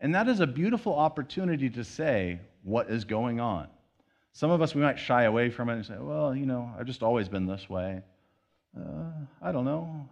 And 0.00 0.14
that 0.14 0.28
is 0.28 0.40
a 0.40 0.46
beautiful 0.46 0.94
opportunity 0.94 1.70
to 1.70 1.84
say, 1.84 2.40
What 2.62 2.90
is 2.90 3.04
going 3.04 3.40
on? 3.40 3.68
Some 4.34 4.50
of 4.50 4.60
us, 4.60 4.74
we 4.74 4.82
might 4.82 4.98
shy 4.98 5.24
away 5.24 5.48
from 5.48 5.70
it 5.70 5.74
and 5.74 5.86
say, 5.86 5.94
well, 5.96 6.34
you 6.34 6.44
know, 6.44 6.68
I've 6.76 6.86
just 6.86 7.04
always 7.04 7.28
been 7.28 7.46
this 7.46 7.70
way. 7.70 8.02
Uh, 8.76 9.12
I 9.40 9.52
don't 9.52 9.64
know. 9.64 10.08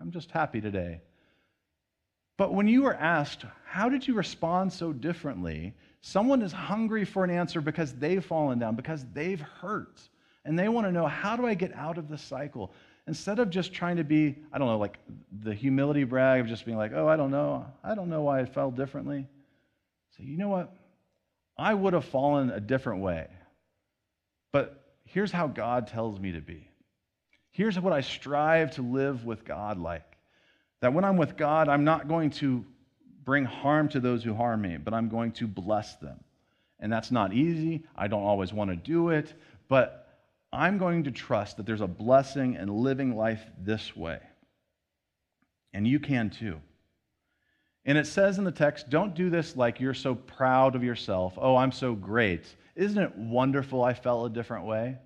I'm 0.00 0.10
just 0.10 0.30
happy 0.30 0.60
today. 0.60 1.00
But 2.36 2.52
when 2.52 2.68
you 2.68 2.86
are 2.86 2.94
asked, 2.94 3.44
how 3.64 3.88
did 3.88 4.06
you 4.06 4.14
respond 4.14 4.72
so 4.72 4.92
differently? 4.92 5.74
Someone 6.02 6.42
is 6.42 6.52
hungry 6.52 7.04
for 7.04 7.24
an 7.24 7.30
answer 7.30 7.60
because 7.60 7.94
they've 7.94 8.24
fallen 8.24 8.58
down, 8.58 8.76
because 8.76 9.04
they've 9.12 9.40
hurt. 9.40 10.00
And 10.44 10.58
they 10.58 10.68
want 10.68 10.86
to 10.86 10.92
know, 10.92 11.06
how 11.06 11.36
do 11.36 11.46
I 11.46 11.54
get 11.54 11.74
out 11.74 11.98
of 11.98 12.08
this 12.08 12.22
cycle? 12.22 12.72
Instead 13.08 13.38
of 13.38 13.50
just 13.50 13.72
trying 13.72 13.96
to 13.96 14.04
be, 14.04 14.36
I 14.52 14.58
don't 14.58 14.68
know, 14.68 14.78
like 14.78 14.98
the 15.42 15.54
humility 15.54 16.04
brag 16.04 16.40
of 16.40 16.46
just 16.46 16.64
being 16.64 16.76
like, 16.76 16.92
oh, 16.94 17.08
I 17.08 17.16
don't 17.16 17.30
know. 17.30 17.66
I 17.82 17.94
don't 17.94 18.08
know 18.08 18.22
why 18.22 18.40
I 18.40 18.44
felt 18.44 18.76
differently. 18.76 19.26
Say, 20.16 20.24
you 20.24 20.36
know 20.36 20.48
what? 20.48 20.72
I 21.56 21.72
would 21.72 21.94
have 21.94 22.04
fallen 22.04 22.50
a 22.50 22.60
different 22.60 23.00
way. 23.00 23.28
But 24.52 24.80
here's 25.04 25.32
how 25.32 25.46
God 25.46 25.86
tells 25.86 26.20
me 26.20 26.32
to 26.32 26.40
be. 26.40 26.68
Here's 27.56 27.80
what 27.80 27.94
I 27.94 28.02
strive 28.02 28.72
to 28.72 28.82
live 28.82 29.24
with 29.24 29.46
God 29.46 29.78
like. 29.78 30.04
That 30.82 30.92
when 30.92 31.06
I'm 31.06 31.16
with 31.16 31.38
God, 31.38 31.70
I'm 31.70 31.84
not 31.84 32.06
going 32.06 32.28
to 32.32 32.62
bring 33.24 33.46
harm 33.46 33.88
to 33.88 33.98
those 33.98 34.22
who 34.22 34.34
harm 34.34 34.60
me, 34.60 34.76
but 34.76 34.92
I'm 34.92 35.08
going 35.08 35.32
to 35.32 35.46
bless 35.46 35.96
them. 35.96 36.20
And 36.80 36.92
that's 36.92 37.10
not 37.10 37.32
easy. 37.32 37.84
I 37.96 38.08
don't 38.08 38.22
always 38.22 38.52
want 38.52 38.68
to 38.68 38.76
do 38.76 39.08
it. 39.08 39.32
But 39.68 40.06
I'm 40.52 40.76
going 40.76 41.04
to 41.04 41.10
trust 41.10 41.56
that 41.56 41.64
there's 41.64 41.80
a 41.80 41.86
blessing 41.86 42.56
in 42.56 42.68
living 42.68 43.16
life 43.16 43.42
this 43.58 43.96
way. 43.96 44.20
And 45.72 45.88
you 45.88 45.98
can 45.98 46.28
too. 46.28 46.60
And 47.86 47.96
it 47.96 48.06
says 48.06 48.36
in 48.36 48.44
the 48.44 48.52
text, 48.52 48.90
don't 48.90 49.14
do 49.14 49.30
this 49.30 49.56
like 49.56 49.80
you're 49.80 49.94
so 49.94 50.14
proud 50.14 50.76
of 50.76 50.84
yourself. 50.84 51.38
Oh, 51.38 51.56
I'm 51.56 51.72
so 51.72 51.94
great. 51.94 52.44
Isn't 52.74 53.02
it 53.02 53.16
wonderful 53.16 53.82
I 53.82 53.94
felt 53.94 54.30
a 54.30 54.34
different 54.34 54.66
way? 54.66 54.98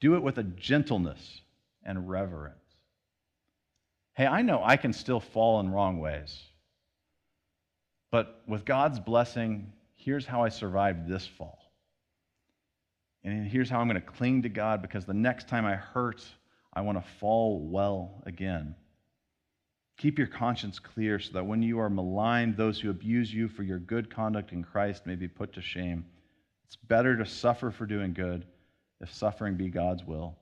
Do 0.00 0.14
it 0.14 0.22
with 0.22 0.38
a 0.38 0.42
gentleness 0.42 1.40
and 1.84 2.08
reverence. 2.08 2.56
Hey, 4.14 4.26
I 4.26 4.42
know 4.42 4.62
I 4.64 4.76
can 4.76 4.92
still 4.92 5.20
fall 5.20 5.60
in 5.60 5.70
wrong 5.70 5.98
ways. 5.98 6.40
But 8.10 8.42
with 8.46 8.64
God's 8.64 9.00
blessing, 9.00 9.72
here's 9.94 10.26
how 10.26 10.42
I 10.42 10.48
survived 10.48 11.08
this 11.08 11.26
fall. 11.26 11.58
And 13.24 13.46
here's 13.46 13.68
how 13.68 13.80
I'm 13.80 13.88
going 13.88 14.00
to 14.00 14.06
cling 14.06 14.42
to 14.42 14.48
God 14.48 14.80
because 14.80 15.04
the 15.04 15.14
next 15.14 15.48
time 15.48 15.66
I 15.66 15.74
hurt, 15.74 16.24
I 16.72 16.80
want 16.80 16.98
to 16.98 17.10
fall 17.18 17.60
well 17.60 18.22
again. 18.24 18.74
Keep 19.98 20.18
your 20.18 20.28
conscience 20.28 20.78
clear 20.78 21.18
so 21.18 21.32
that 21.32 21.46
when 21.46 21.60
you 21.60 21.80
are 21.80 21.90
maligned, 21.90 22.56
those 22.56 22.80
who 22.80 22.90
abuse 22.90 23.34
you 23.34 23.48
for 23.48 23.64
your 23.64 23.80
good 23.80 24.08
conduct 24.08 24.52
in 24.52 24.62
Christ 24.62 25.06
may 25.06 25.16
be 25.16 25.26
put 25.26 25.52
to 25.54 25.60
shame. 25.60 26.06
It's 26.66 26.76
better 26.76 27.16
to 27.16 27.26
suffer 27.26 27.70
for 27.70 27.84
doing 27.84 28.12
good, 28.12 28.46
if 29.00 29.12
suffering 29.12 29.56
be 29.56 29.68
God's 29.68 30.04
will, 30.04 30.36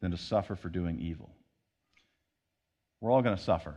than 0.00 0.10
to 0.10 0.16
suffer 0.16 0.56
for 0.56 0.68
doing 0.68 0.98
evil. 1.00 1.30
We're 3.00 3.12
all 3.12 3.22
going 3.22 3.36
to 3.36 3.42
suffer. 3.42 3.74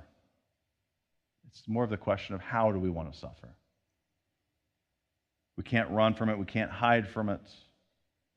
It's 1.47 1.67
more 1.67 1.83
of 1.83 1.89
the 1.89 1.97
question 1.97 2.35
of 2.35 2.41
how 2.41 2.71
do 2.71 2.79
we 2.79 2.89
want 2.89 3.11
to 3.11 3.17
suffer? 3.17 3.49
We 5.57 5.63
can't 5.63 5.89
run 5.89 6.13
from 6.13 6.29
it, 6.29 6.37
we 6.37 6.45
can't 6.45 6.71
hide 6.71 7.07
from 7.07 7.29
it. 7.29 7.41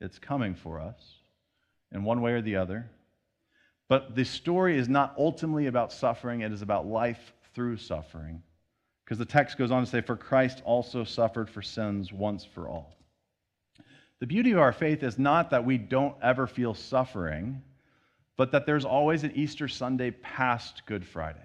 It's 0.00 0.18
coming 0.18 0.54
for 0.54 0.80
us 0.80 0.96
in 1.92 2.04
one 2.04 2.20
way 2.20 2.33
or 2.33 2.42
the 2.42 2.57
other. 2.57 2.90
But 3.88 4.14
the 4.14 4.24
story 4.24 4.76
is 4.76 4.88
not 4.88 5.14
ultimately 5.16 5.66
about 5.66 5.92
suffering, 5.92 6.40
it 6.40 6.52
is 6.52 6.62
about 6.62 6.87
life 6.87 7.33
through 7.54 7.76
suffering. 7.76 8.42
Because 9.04 9.18
the 9.18 9.24
text 9.24 9.59
goes 9.59 9.70
on 9.70 9.85
to 9.85 9.90
say, 9.90 10.00
For 10.00 10.16
Christ 10.16 10.62
also 10.64 11.04
suffered 11.04 11.48
for 11.48 11.62
sins 11.62 12.12
once 12.12 12.44
for 12.44 12.68
all. 12.68 12.96
The 14.20 14.27
beauty 14.27 14.53
of 14.53 14.59
our 14.59 14.72
faith 14.72 15.03
is 15.03 15.18
not 15.18 15.50
that 15.50 15.64
we 15.64 15.77
don't 15.79 16.16
ever 16.22 16.46
feel 16.46 16.74
suffering, 16.74 17.62
but 18.37 18.53
that 18.53 18.66
there's 18.66 18.85
always 18.85 19.24
an 19.24 19.33
Easter 19.35 19.68
Sunday 19.68 20.11
past 20.11 20.83
Good 20.87 21.07
Friday. 21.07 21.38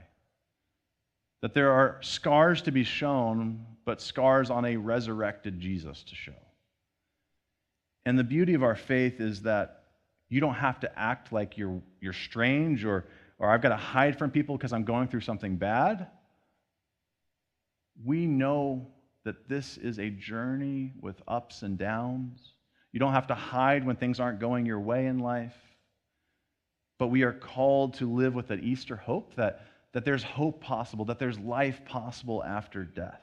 That 1.42 1.54
there 1.54 1.72
are 1.72 1.98
scars 2.02 2.62
to 2.64 2.72
be 2.72 2.84
shown, 2.84 3.66
but 3.86 4.02
scars 4.02 4.50
on 4.50 4.66
a 4.66 4.76
resurrected 4.78 5.60
Jesus 5.60 6.04
to 6.04 6.16
show. 6.16 6.34
And 8.06 8.18
the 8.18 8.24
beauty 8.24 8.54
of 8.54 8.64
our 8.64 8.76
faith 8.76 9.20
is 9.20 9.44
that 9.44 9.84
you 10.30 10.40
don't 10.40 10.56
have 10.56 10.80
to 10.82 11.00
act 11.00 11.32
like 11.32 11.58
you're, 11.58 11.82
you're 12.00 12.14
strange 12.14 12.86
or, 12.86 13.06
or 13.40 13.50
I've 13.50 13.62
got 13.62 13.70
to 13.70 13.76
hide 13.76 14.18
from 14.18 14.32
people 14.32 14.58
because 14.58 14.74
I'm 14.74 14.84
going 14.84 15.08
through 15.08 15.22
something 15.22 15.56
bad. 15.58 16.08
We 18.04 18.26
know 18.26 18.88
that 19.26 19.50
this 19.50 19.78
is 19.78 20.00
a 20.00 20.10
journey 20.10 20.94
with 21.02 21.22
ups 21.28 21.64
and 21.64 21.78
downs. 21.78 22.54
You 22.92 23.00
don't 23.00 23.14
have 23.14 23.28
to 23.28 23.36
hide 23.36 23.86
when 23.86 23.96
things 23.96 24.20
aren't 24.20 24.40
going 24.40 24.66
your 24.66 24.80
way 24.80 25.06
in 25.06 25.20
life. 25.20 25.56
But 26.98 27.08
we 27.08 27.24
are 27.24 27.34
called 27.34 27.96
to 27.96 28.12
live 28.12 28.36
with 28.36 28.50
an 28.52 28.62
Easter 28.64 28.96
hope 28.96 29.36
that, 29.36 29.62
that 29.94 30.06
there's 30.06 30.24
hope 30.24 30.62
possible, 30.62 31.06
that 31.06 31.20
there's 31.20 31.40
life 31.40 31.86
possible 31.86 32.44
after 32.44 32.84
death. 32.84 33.22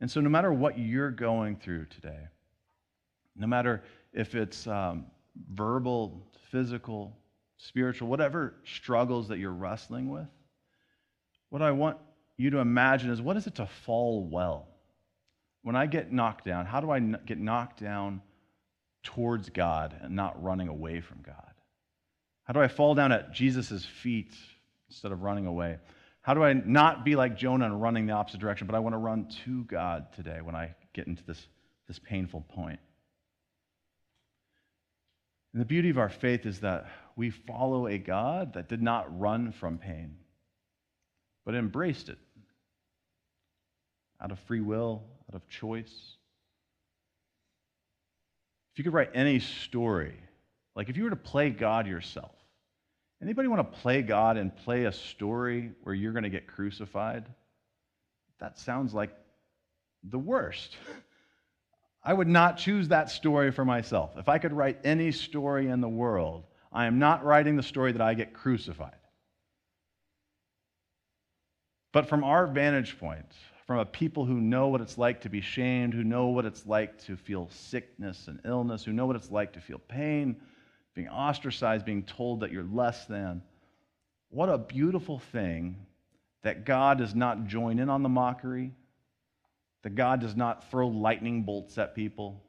And 0.00 0.10
so, 0.10 0.20
no 0.20 0.28
matter 0.28 0.52
what 0.52 0.78
you're 0.78 1.10
going 1.10 1.56
through 1.56 1.86
today, 1.86 2.28
no 3.36 3.46
matter 3.46 3.82
if 4.12 4.34
it's 4.34 4.66
um, 4.66 5.06
verbal, 5.52 6.26
physical, 6.50 7.16
spiritual, 7.56 8.08
whatever 8.08 8.54
struggles 8.64 9.28
that 9.28 9.38
you're 9.38 9.52
wrestling 9.52 10.10
with, 10.10 10.26
what 11.50 11.62
I 11.62 11.70
want 11.70 11.98
you 12.36 12.50
to 12.50 12.58
imagine 12.58 13.10
is 13.10 13.20
what 13.20 13.36
is 13.36 13.46
it 13.46 13.54
to 13.56 13.66
fall 13.66 14.24
well? 14.24 14.68
When 15.62 15.76
I 15.76 15.86
get 15.86 16.12
knocked 16.12 16.44
down, 16.44 16.66
how 16.66 16.80
do 16.80 16.90
I 16.90 16.98
get 16.98 17.38
knocked 17.38 17.80
down 17.80 18.20
towards 19.02 19.50
God 19.50 19.94
and 20.00 20.14
not 20.14 20.42
running 20.42 20.68
away 20.68 21.00
from 21.00 21.22
God? 21.22 21.36
How 22.44 22.52
do 22.52 22.60
I 22.60 22.68
fall 22.68 22.94
down 22.94 23.12
at 23.12 23.32
Jesus' 23.32 23.84
feet 23.84 24.32
instead 24.88 25.12
of 25.12 25.22
running 25.22 25.46
away? 25.46 25.78
How 26.22 26.34
do 26.34 26.42
I 26.42 26.52
not 26.52 27.04
be 27.04 27.16
like 27.16 27.36
Jonah 27.36 27.66
and 27.66 27.80
running 27.80 28.06
the 28.06 28.12
opposite 28.12 28.40
direction, 28.40 28.66
but 28.66 28.76
I 28.76 28.80
want 28.80 28.94
to 28.94 28.98
run 28.98 29.28
to 29.44 29.64
God 29.64 30.12
today 30.14 30.40
when 30.40 30.54
I 30.54 30.74
get 30.92 31.06
into 31.06 31.24
this, 31.24 31.46
this 31.88 31.98
painful 31.98 32.44
point? 32.48 32.80
And 35.52 35.60
the 35.60 35.66
beauty 35.66 35.90
of 35.90 35.98
our 35.98 36.08
faith 36.08 36.46
is 36.46 36.60
that 36.60 36.86
we 37.16 37.30
follow 37.30 37.86
a 37.86 37.98
God 37.98 38.54
that 38.54 38.68
did 38.68 38.82
not 38.82 39.18
run 39.20 39.52
from 39.52 39.78
pain, 39.78 40.16
but 41.44 41.54
embraced 41.54 42.08
it 42.08 42.18
out 44.20 44.30
of 44.30 44.38
free 44.40 44.60
will, 44.60 45.02
out 45.28 45.34
of 45.34 45.48
choice. 45.48 46.16
If 48.72 48.78
you 48.78 48.84
could 48.84 48.94
write 48.94 49.10
any 49.14 49.38
story, 49.38 50.14
like 50.74 50.88
if 50.88 50.96
you 50.96 51.04
were 51.04 51.10
to 51.10 51.16
play 51.16 51.50
God 51.50 51.86
yourself, 51.86 52.32
anybody 53.22 53.48
want 53.48 53.72
to 53.72 53.78
play 53.80 54.02
God 54.02 54.36
and 54.36 54.54
play 54.56 54.84
a 54.84 54.92
story 54.92 55.72
where 55.82 55.94
you're 55.94 56.12
going 56.12 56.24
to 56.24 56.30
get 56.30 56.46
crucified? 56.46 57.26
That 58.40 58.58
sounds 58.58 58.94
like 58.94 59.10
the 60.02 60.18
worst. 60.18 60.76
I 62.04 62.12
would 62.12 62.28
not 62.28 62.56
choose 62.56 62.88
that 62.88 63.10
story 63.10 63.52
for 63.52 63.64
myself. 63.64 64.14
If 64.16 64.28
I 64.28 64.38
could 64.38 64.52
write 64.52 64.80
any 64.82 65.12
story 65.12 65.68
in 65.68 65.80
the 65.80 65.88
world, 65.88 66.44
I 66.72 66.86
am 66.86 66.98
not 66.98 67.24
writing 67.24 67.56
the 67.56 67.62
story 67.62 67.92
that 67.92 68.00
I 68.00 68.14
get 68.14 68.32
crucified. 68.32 68.96
But 71.92 72.08
from 72.08 72.24
our 72.24 72.46
vantage 72.46 72.98
point, 72.98 73.26
from 73.72 73.80
a 73.80 73.86
people 73.86 74.26
who 74.26 74.38
know 74.38 74.68
what 74.68 74.82
it's 74.82 74.98
like 74.98 75.22
to 75.22 75.30
be 75.30 75.40
shamed, 75.40 75.94
who 75.94 76.04
know 76.04 76.26
what 76.26 76.44
it's 76.44 76.66
like 76.66 77.02
to 77.02 77.16
feel 77.16 77.48
sickness 77.48 78.28
and 78.28 78.38
illness, 78.44 78.84
who 78.84 78.92
know 78.92 79.06
what 79.06 79.16
it's 79.16 79.30
like 79.30 79.54
to 79.54 79.62
feel 79.62 79.78
pain, 79.88 80.36
being 80.94 81.08
ostracized, 81.08 81.86
being 81.86 82.02
told 82.02 82.40
that 82.40 82.52
you're 82.52 82.66
less 82.70 83.06
than, 83.06 83.40
what 84.28 84.50
a 84.50 84.58
beautiful 84.58 85.18
thing 85.18 85.86
that 86.42 86.66
God 86.66 86.98
does 86.98 87.14
not 87.14 87.46
join 87.46 87.78
in 87.78 87.88
on 87.88 88.02
the 88.02 88.10
mockery, 88.10 88.72
that 89.84 89.94
God 89.94 90.20
does 90.20 90.36
not 90.36 90.70
throw 90.70 90.88
lightning 90.88 91.42
bolts 91.42 91.78
at 91.78 91.94
people, 91.94 92.42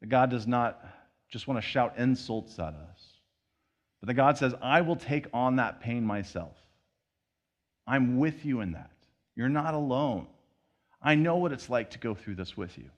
that 0.00 0.08
God 0.08 0.30
does 0.30 0.46
not 0.46 0.82
just 1.28 1.46
want 1.46 1.60
to 1.60 1.68
shout 1.68 1.98
insults 1.98 2.58
at 2.58 2.72
us, 2.72 3.18
but 4.00 4.06
that 4.06 4.14
God 4.14 4.38
says, 4.38 4.54
I 4.62 4.80
will 4.80 4.96
take 4.96 5.26
on 5.34 5.56
that 5.56 5.82
pain 5.82 6.06
myself. 6.06 6.56
I'm 7.86 8.16
with 8.16 8.46
you 8.46 8.62
in 8.62 8.72
that. 8.72 8.91
You're 9.34 9.48
not 9.48 9.74
alone. 9.74 10.26
I 11.02 11.14
know 11.14 11.36
what 11.36 11.52
it's 11.52 11.68
like 11.68 11.90
to 11.90 11.98
go 11.98 12.14
through 12.14 12.36
this 12.36 12.56
with 12.56 12.76
you. 12.78 12.90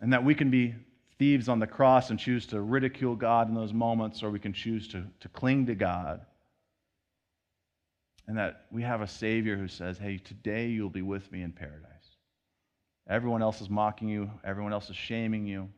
And 0.00 0.12
that 0.12 0.24
we 0.24 0.34
can 0.34 0.50
be 0.50 0.74
thieves 1.18 1.48
on 1.48 1.58
the 1.58 1.66
cross 1.66 2.10
and 2.10 2.18
choose 2.18 2.46
to 2.46 2.60
ridicule 2.60 3.14
God 3.14 3.48
in 3.48 3.54
those 3.54 3.72
moments, 3.72 4.22
or 4.22 4.30
we 4.30 4.38
can 4.38 4.52
choose 4.52 4.88
to, 4.88 5.04
to 5.20 5.28
cling 5.28 5.66
to 5.66 5.74
God. 5.74 6.24
And 8.26 8.38
that 8.38 8.66
we 8.70 8.82
have 8.82 9.02
a 9.02 9.06
Savior 9.06 9.56
who 9.56 9.68
says, 9.68 9.98
Hey, 9.98 10.18
today 10.18 10.68
you'll 10.68 10.90
be 10.90 11.02
with 11.02 11.30
me 11.30 11.42
in 11.42 11.52
paradise. 11.52 11.88
Everyone 13.08 13.42
else 13.42 13.60
is 13.60 13.68
mocking 13.68 14.08
you, 14.08 14.30
everyone 14.44 14.72
else 14.72 14.88
is 14.88 14.96
shaming 14.96 15.46
you, 15.46 15.68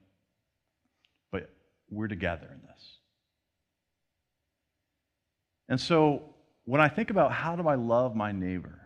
but 1.33 1.51
we're 1.91 2.09
together 2.09 2.47
in 2.53 2.61
this. 2.63 2.99
And 5.69 5.81
so 5.81 6.35
when 6.65 6.81
I 6.81 6.89
think 6.89 7.11
about 7.11 7.33
how 7.33 7.57
do 7.57 7.67
I 7.67 7.75
love 7.75 8.15
my 8.15 8.31
neighbor, 8.31 8.84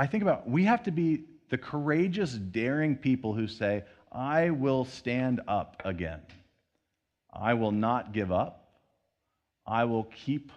I 0.00 0.06
think 0.06 0.22
about 0.22 0.48
we 0.48 0.64
have 0.64 0.84
to 0.84 0.90
be 0.90 1.24
the 1.50 1.58
courageous, 1.58 2.32
daring 2.32 2.96
people 2.96 3.34
who 3.34 3.46
say, 3.46 3.84
I 4.10 4.48
will 4.48 4.86
stand 4.86 5.42
up 5.46 5.82
again. 5.84 6.22
I 7.30 7.52
will 7.52 7.70
not 7.70 8.14
give 8.14 8.32
up. 8.32 8.80
I 9.66 9.84
will 9.84 10.04
keep 10.04 10.52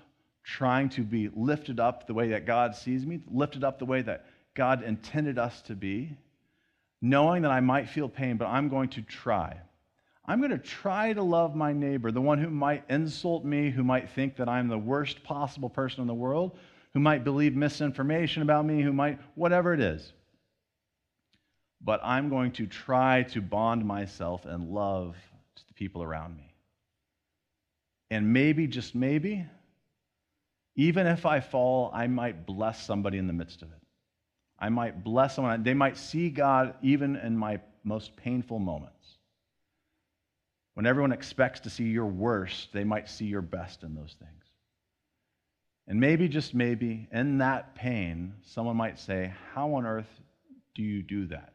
trying 0.46 0.88
to 0.92 1.02
be 1.02 1.30
lifted 1.36 1.78
up 1.78 2.08
the 2.08 2.14
way 2.14 2.30
that 2.30 2.46
God 2.46 2.74
sees 2.74 3.06
me, 3.06 3.20
lifted 3.30 3.66
up 3.66 3.80
the 3.80 3.86
way 3.86 4.02
that 4.04 4.28
God 4.54 4.82
intended 4.82 5.38
us 5.38 5.62
to 5.64 5.76
be, 5.76 6.16
knowing 7.02 7.42
that 7.42 7.52
I 7.52 7.60
might 7.60 7.90
feel 7.90 8.08
pain, 8.08 8.38
but 8.38 8.48
I'm 8.48 8.70
going 8.70 8.88
to 8.92 9.02
try. 9.02 9.58
I'm 10.26 10.40
going 10.40 10.52
to 10.52 10.58
try 10.58 11.12
to 11.12 11.22
love 11.22 11.54
my 11.54 11.74
neighbor, 11.74 12.12
the 12.14 12.22
one 12.22 12.38
who 12.38 12.50
might 12.50 12.86
insult 12.90 13.44
me, 13.44 13.72
who 13.72 13.84
might 13.84 14.10
think 14.12 14.38
that 14.38 14.48
I'm 14.48 14.70
the 14.70 14.78
worst 14.78 15.22
possible 15.26 15.70
person 15.70 16.00
in 16.00 16.08
the 16.08 16.14
world, 16.14 16.58
who 16.94 17.00
might 17.00 17.24
believe 17.24 17.56
misinformation 17.56 18.44
about 18.44 18.66
me, 18.66 18.82
who 18.82 18.94
might, 18.94 19.20
whatever 19.36 19.74
it 19.74 19.80
is. 19.80 20.14
But 21.82 22.00
I'm 22.04 22.30
going 22.30 22.52
to 22.54 22.68
try 22.68 23.24
to 23.24 23.42
bond 23.42 23.86
myself 23.86 24.46
and 24.46 24.70
love 24.70 25.16
to 25.56 25.68
the 25.68 25.74
people 25.74 26.04
around 26.04 26.38
me. 26.38 26.54
And 28.10 28.32
maybe, 28.32 28.68
just 28.68 28.94
maybe, 28.94 29.46
even 30.76 31.08
if 31.08 31.26
I 31.26 31.40
fall, 31.40 31.92
I 31.94 32.08
might 32.08 32.46
bless 32.46 32.86
somebody 32.86 33.18
in 33.18 33.28
the 33.28 33.34
midst 33.34 33.62
of 33.62 33.70
it. 33.72 33.82
I 34.60 34.70
might 34.70 35.04
bless 35.04 35.36
someone. 35.36 35.64
They 35.64 35.74
might 35.74 35.98
see 35.98 36.30
God 36.30 36.76
even 36.82 37.16
in 37.16 37.38
my 37.38 37.60
most 37.84 38.16
painful 38.16 38.60
moments. 38.60 39.18
When 40.76 40.86
everyone 40.86 41.12
expects 41.12 41.60
to 41.62 41.70
see 41.70 41.86
your 41.86 42.06
worst, 42.06 42.70
they 42.72 42.84
might 42.84 43.10
see 43.10 43.26
your 43.26 43.42
best 43.42 43.84
in 43.84 43.94
those 43.94 44.16
things. 44.20 44.43
And 45.88 46.00
maybe, 46.00 46.28
just 46.30 46.54
maybe, 46.54 47.08
in 47.12 47.40
that 47.40 47.76
pain, 47.76 48.36
someone 48.44 48.78
might 48.78 49.00
say, 49.00 49.34
How 49.54 49.74
on 49.74 49.86
earth 49.86 50.22
do 50.76 50.82
you 50.82 51.04
do 51.04 51.28
that? 51.28 51.54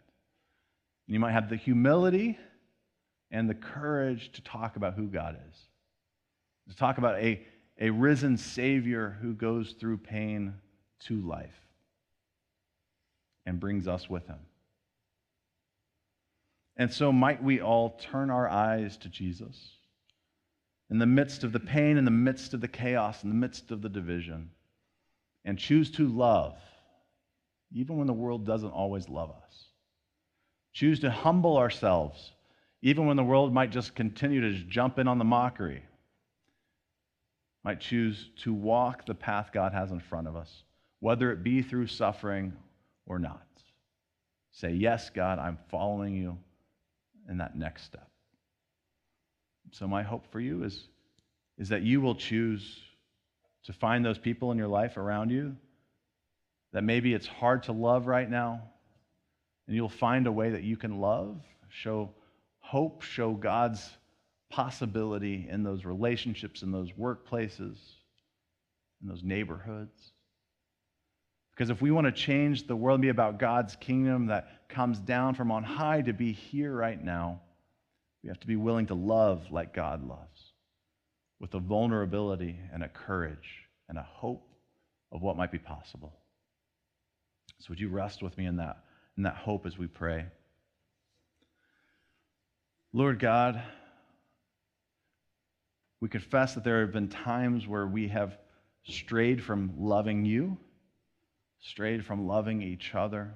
And 1.07 1.15
you 1.15 1.21
might 1.21 1.33
have 1.33 1.49
the 1.49 1.57
humility 1.57 2.39
and 3.31 3.49
the 3.49 3.55
courage 3.55 4.31
to 4.33 4.43
talk 4.43 4.77
about 4.77 4.95
who 4.95 5.07
God 5.07 5.39
is, 5.51 5.59
to 6.69 6.77
talk 6.77 6.99
about 6.99 7.17
a, 7.17 7.43
a 7.81 7.91
risen 7.91 8.37
Savior 8.37 9.19
who 9.23 9.33
goes 9.33 9.73
through 9.73 9.99
pain 9.99 10.55
to 11.07 11.21
life 11.23 11.61
and 13.47 13.59
brings 13.59 13.89
us 13.89 14.11
with 14.11 14.27
him. 14.27 14.41
And 16.77 16.93
so, 16.93 17.13
might 17.13 17.43
we 17.43 17.61
all 17.61 17.99
turn 17.99 18.31
our 18.31 18.49
eyes 18.49 18.99
to 18.99 19.09
Jesus 19.09 19.78
in 20.91 20.99
the 20.99 21.07
midst 21.07 21.45
of 21.45 21.53
the 21.53 21.61
pain, 21.61 21.97
in 21.97 22.05
the 22.05 22.11
midst 22.11 22.55
of 22.55 22.61
the 22.61 22.69
chaos, 22.69 23.23
in 23.23 23.29
the 23.29 23.35
midst 23.35 23.71
of 23.71 23.83
the 23.83 23.89
division, 23.89 24.51
and 25.45 25.59
choose 25.59 25.91
to 25.93 26.09
love, 26.09 26.59
even 27.73 27.99
when 27.99 28.07
the 28.07 28.13
world 28.13 28.47
doesn't 28.47 28.71
always 28.71 29.09
love 29.09 29.31
us. 29.31 29.65
Choose 30.73 31.01
to 31.01 31.11
humble 31.11 31.57
ourselves, 31.57 32.33
even 32.83 33.07
when 33.07 33.17
the 33.17 33.25
world 33.25 33.53
might 33.53 33.71
just 33.71 33.95
continue 33.95 34.41
to 34.41 34.53
just 34.53 34.69
jump 34.69 34.99
in 34.99 35.09
on 35.09 35.19
the 35.19 35.25
mockery. 35.25 35.83
Might 37.65 37.81
choose 37.81 38.31
to 38.45 38.55
walk 38.55 39.05
the 39.05 39.15
path 39.15 39.51
God 39.53 39.73
has 39.73 39.91
in 39.91 40.01
front 40.01 40.29
of 40.29 40.37
us, 40.37 40.63
whether 41.01 41.33
it 41.33 41.43
be 41.43 41.61
through 41.63 41.89
suffering 41.89 42.55
or 43.07 43.19
not. 43.19 43.43
Say, 44.53 44.73
Yes, 44.73 45.11
God, 45.11 45.39
I'm 45.39 45.59
following 45.71 46.15
you 46.15 46.39
in 47.29 47.39
that 47.39 47.57
next 47.57 47.85
step. 47.85 48.09
So, 49.73 49.87
my 49.87 50.03
hope 50.03 50.31
for 50.33 50.41
you 50.41 50.65
is, 50.65 50.89
is 51.59 51.69
that 51.71 51.83
you 51.83 52.01
will 52.01 52.15
choose 52.15 52.79
to 53.65 53.73
find 53.73 54.05
those 54.05 54.19
people 54.19 54.53
in 54.53 54.59
your 54.59 54.69
life 54.69 54.97
around 54.97 55.31
you 55.31 55.57
that 56.73 56.85
maybe 56.85 57.15
it's 57.15 57.27
hard 57.27 57.63
to 57.65 57.73
love 57.73 58.07
right 58.07 58.29
now, 58.29 58.63
and 59.67 59.77
you'll 59.77 59.89
find 59.89 60.27
a 60.27 60.33
way 60.33 60.51
that 60.51 60.63
you 60.63 60.77
can 60.77 61.01
love, 61.01 61.41
show 61.71 62.11
hope, 62.61 63.03
show 63.03 63.33
God's 63.33 63.91
possibility 64.51 65.47
in 65.51 65.63
those 65.63 65.85
relationships, 65.85 66.63
in 66.63 66.73
those 66.73 66.91
workplaces, 66.93 67.77
in 69.01 69.09
those 69.09 69.23
neighborhoods. 69.23 70.13
Because 71.53 71.71
if 71.71 71.83
we 71.83 71.91
want 71.91 72.07
to 72.07 72.13
change 72.13 72.67
the 72.67 72.77
world 72.77 72.97
and 72.97 73.03
be 73.03 73.09
about 73.09 73.39
God's 73.39 73.75
kingdom 73.77 74.27
that 74.27 74.69
comes 74.69 74.99
down 74.99 75.35
from 75.35 75.51
on 75.51 75.65
high 75.65 76.03
to 76.03 76.13
be 76.13 76.33
here 76.33 76.73
right 76.73 77.03
now, 77.03 77.41
we 78.23 78.29
have 78.29 78.41
to 78.41 78.47
be 78.47 78.57
willing 78.57 78.87
to 78.87 78.95
love 78.95 79.51
like 79.51 79.75
God 79.75 80.07
loves, 80.07 80.53
with 81.41 81.55
a 81.55 81.61
vulnerability 81.61 82.59
and 82.73 82.83
a 82.83 82.89
courage 82.89 83.65
and 83.89 83.99
a 83.99 84.03
hope 84.03 84.49
of 85.13 85.23
what 85.23 85.37
might 85.37 85.53
be 85.53 85.59
possible. 85.59 86.13
So 87.61 87.67
would 87.71 87.81
you 87.81 87.89
rest 87.89 88.23
with 88.23 88.37
me 88.37 88.47
in 88.47 88.57
that, 88.57 88.79
in 89.17 89.23
that 89.25 89.37
hope 89.37 89.67
as 89.67 89.79
we 89.79 89.87
pray? 89.87 90.27
Lord 92.93 93.19
God, 93.19 93.63
we 96.01 96.09
confess 96.09 96.55
that 96.55 96.65
there 96.65 96.81
have 96.83 96.93
been 96.93 97.09
times 97.09 97.67
where 97.67 97.87
we 97.87 98.09
have 98.09 98.37
strayed 98.85 99.43
from 99.43 99.75
loving 99.79 100.25
you 100.25 100.59
strayed 101.61 102.05
from 102.05 102.27
loving 102.27 102.63
each 102.63 102.95
other, 102.95 103.35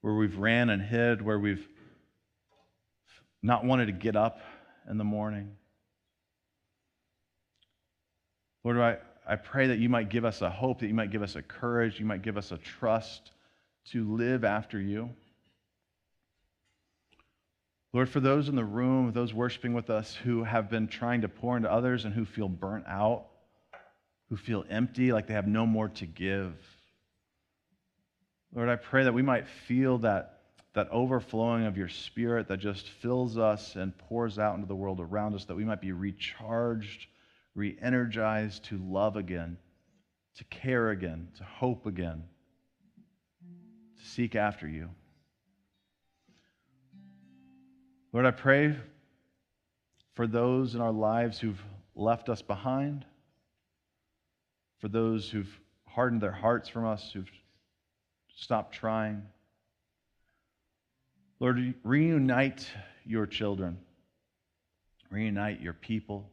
where 0.00 0.14
we've 0.14 0.38
ran 0.38 0.70
and 0.70 0.82
hid, 0.82 1.22
where 1.22 1.38
we've 1.38 1.68
not 3.46 3.64
wanted 3.64 3.86
to 3.86 3.92
get 3.92 4.16
up 4.16 4.40
in 4.90 4.98
the 4.98 5.04
morning. 5.04 5.52
Lord, 8.64 8.78
I, 8.78 8.96
I 9.26 9.36
pray 9.36 9.68
that 9.68 9.78
you 9.78 9.88
might 9.88 10.08
give 10.08 10.24
us 10.24 10.42
a 10.42 10.50
hope, 10.50 10.80
that 10.80 10.88
you 10.88 10.94
might 10.94 11.12
give 11.12 11.22
us 11.22 11.36
a 11.36 11.42
courage, 11.42 12.00
you 12.00 12.06
might 12.06 12.22
give 12.22 12.36
us 12.36 12.50
a 12.50 12.58
trust 12.58 13.30
to 13.92 14.16
live 14.16 14.44
after 14.44 14.80
you. 14.80 15.10
Lord, 17.92 18.08
for 18.08 18.18
those 18.18 18.48
in 18.48 18.56
the 18.56 18.64
room, 18.64 19.12
those 19.12 19.32
worshiping 19.32 19.72
with 19.72 19.90
us 19.90 20.12
who 20.12 20.42
have 20.42 20.68
been 20.68 20.88
trying 20.88 21.20
to 21.20 21.28
pour 21.28 21.56
into 21.56 21.70
others 21.70 22.04
and 22.04 22.12
who 22.12 22.24
feel 22.24 22.48
burnt 22.48 22.84
out, 22.88 23.26
who 24.28 24.36
feel 24.36 24.64
empty, 24.68 25.12
like 25.12 25.28
they 25.28 25.34
have 25.34 25.46
no 25.46 25.64
more 25.64 25.88
to 25.90 26.04
give. 26.04 26.52
Lord, 28.52 28.68
I 28.68 28.76
pray 28.76 29.04
that 29.04 29.14
we 29.14 29.22
might 29.22 29.46
feel 29.68 29.98
that, 29.98 30.35
that 30.76 30.90
overflowing 30.90 31.64
of 31.64 31.78
your 31.78 31.88
spirit 31.88 32.48
that 32.48 32.58
just 32.58 32.86
fills 32.86 33.38
us 33.38 33.76
and 33.76 33.96
pours 33.96 34.38
out 34.38 34.56
into 34.56 34.66
the 34.66 34.76
world 34.76 35.00
around 35.00 35.34
us, 35.34 35.46
that 35.46 35.56
we 35.56 35.64
might 35.64 35.80
be 35.80 35.92
recharged, 35.92 37.06
re 37.54 37.78
energized 37.80 38.62
to 38.62 38.76
love 38.76 39.16
again, 39.16 39.56
to 40.36 40.44
care 40.44 40.90
again, 40.90 41.28
to 41.38 41.44
hope 41.44 41.86
again, 41.86 42.22
to 43.96 44.04
seek 44.06 44.36
after 44.36 44.68
you. 44.68 44.90
Lord, 48.12 48.26
I 48.26 48.32
pray 48.32 48.76
for 50.12 50.26
those 50.26 50.74
in 50.74 50.82
our 50.82 50.92
lives 50.92 51.38
who've 51.38 51.62
left 51.94 52.28
us 52.28 52.42
behind 52.42 53.06
for 54.78 54.88
those 54.88 55.30
who've 55.30 55.58
hardened 55.86 56.20
their 56.20 56.32
hearts 56.32 56.68
from 56.68 56.84
us, 56.84 57.12
who've 57.12 57.30
stopped 58.34 58.74
trying. 58.74 59.22
Lord, 61.38 61.74
reunite 61.84 62.66
your 63.04 63.26
children, 63.26 63.78
reunite 65.10 65.60
your 65.60 65.74
people. 65.74 66.30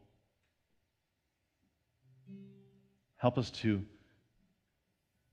Help 3.17 3.37
us 3.37 3.49
to 3.51 3.81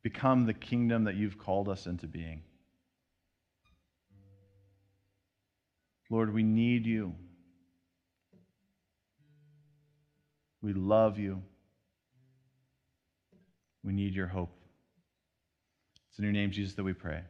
become 0.02 0.46
the 0.46 0.54
kingdom 0.54 1.04
that 1.04 1.14
you've 1.14 1.38
called 1.38 1.68
us 1.68 1.86
into 1.86 2.06
being. 2.06 2.42
Lord, 6.08 6.34
we 6.34 6.42
need 6.42 6.86
you. 6.86 7.14
We 10.62 10.72
love 10.72 11.18
you. 11.18 11.42
We 13.84 13.92
need 13.92 14.14
your 14.14 14.26
hope. 14.26 14.52
It's 16.10 16.18
in 16.18 16.24
your 16.24 16.32
name, 16.32 16.50
Jesus, 16.50 16.74
that 16.74 16.82
we 16.82 16.92
pray. 16.92 17.22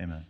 Amen. 0.00 0.26